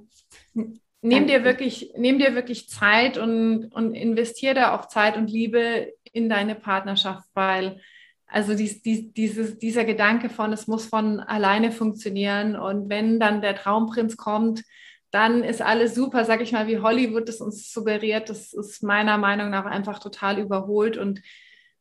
[1.03, 5.91] Nimm dir wirklich, nimm dir wirklich Zeit und, und investiere da auch Zeit und Liebe
[6.13, 7.81] in deine Partnerschaft, weil
[8.27, 13.41] also dies, dies, dieses, dieser Gedanke von, es muss von alleine funktionieren und wenn dann
[13.41, 14.63] der Traumprinz kommt,
[15.11, 18.29] dann ist alles super, sag ich mal, wie Hollywood es uns suggeriert.
[18.29, 20.97] Das ist meiner Meinung nach einfach total überholt.
[20.97, 21.21] Und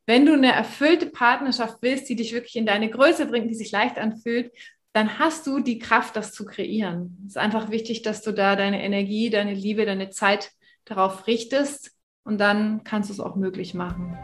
[0.05, 3.71] wenn du eine erfüllte Partnerschaft willst, die dich wirklich in deine Größe bringt, die sich
[3.71, 4.51] leicht anfühlt,
[4.93, 7.17] dann hast du die Kraft, das zu kreieren.
[7.25, 10.51] Es ist einfach wichtig, dass du da deine Energie, deine Liebe, deine Zeit
[10.85, 11.91] darauf richtest
[12.23, 14.17] und dann kannst du es auch möglich machen.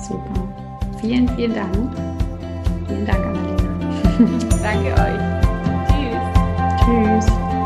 [0.00, 0.72] Super.
[1.00, 1.74] Vielen, vielen Dank.
[2.86, 3.62] Vielen Dank, Annalena.
[4.62, 5.42] Danke euch.
[6.84, 7.26] Tschüss.
[7.26, 7.61] Tschüss.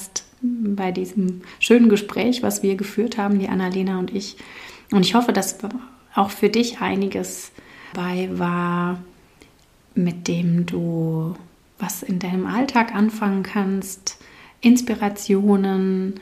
[0.00, 4.36] Warst bei diesem schönen Gespräch, was wir geführt haben, die Annalena und ich.
[4.90, 5.58] Und ich hoffe, dass
[6.14, 7.52] auch für dich einiges
[7.92, 9.00] bei war,
[9.94, 11.34] mit dem du
[11.78, 14.18] was in deinem Alltag anfangen kannst,
[14.60, 16.20] Inspirationen,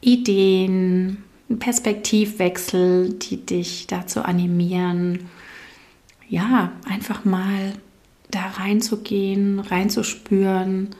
[0.00, 1.24] Ideen,
[1.58, 5.30] Perspektivwechsel, die dich dazu animieren,
[6.28, 7.72] ja, einfach mal
[8.30, 10.90] da reinzugehen, reinzuspüren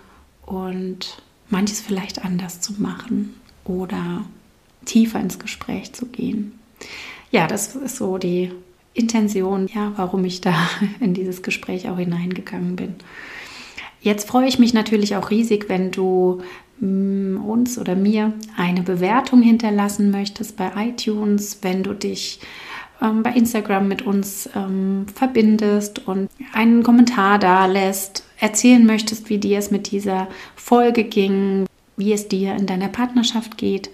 [0.47, 1.23] und
[1.55, 3.33] manches vielleicht anders zu machen
[3.65, 4.25] oder
[4.85, 6.59] tiefer ins Gespräch zu gehen.
[7.31, 8.51] Ja, das ist so die
[8.93, 10.55] Intention, ja, warum ich da
[11.01, 12.95] in dieses Gespräch auch hineingegangen bin.
[14.01, 16.43] Jetzt freue ich mich natürlich auch riesig, wenn du
[16.81, 22.41] mm, uns oder mir eine Bewertung hinterlassen möchtest bei iTunes, wenn du dich
[23.05, 29.39] ähm, bei Instagram mit uns ähm, verbindest und einen Kommentar da lässt, erzählen möchtest, wie
[29.39, 31.67] dir es mit dieser Folge ging,
[31.97, 33.91] wie es dir in deiner Partnerschaft geht,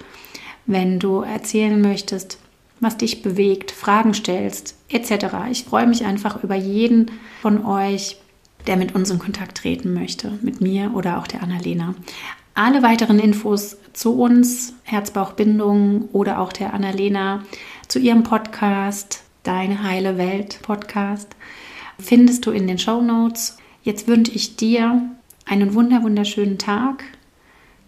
[0.66, 2.38] wenn du erzählen möchtest,
[2.78, 5.26] was dich bewegt, Fragen stellst, etc.
[5.50, 7.10] Ich freue mich einfach über jeden
[7.42, 8.16] von euch,
[8.66, 11.94] der mit uns in Kontakt treten möchte, mit mir oder auch der Annalena.
[12.54, 17.42] Alle weiteren Infos zu uns, Herzbauchbindung oder auch der Annalena,
[17.90, 21.34] zu ihrem Podcast, Deine heile Welt Podcast,
[21.98, 23.56] findest du in den Show Notes.
[23.82, 25.10] Jetzt wünsche ich dir
[25.44, 27.02] einen wunder wunderschönen Tag.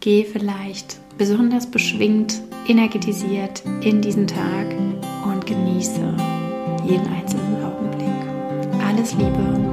[0.01, 4.75] Geh vielleicht besonders beschwingt, energetisiert in diesen Tag
[5.25, 6.17] und genieße
[6.85, 8.83] jeden einzelnen Augenblick.
[8.85, 9.72] Alles Liebe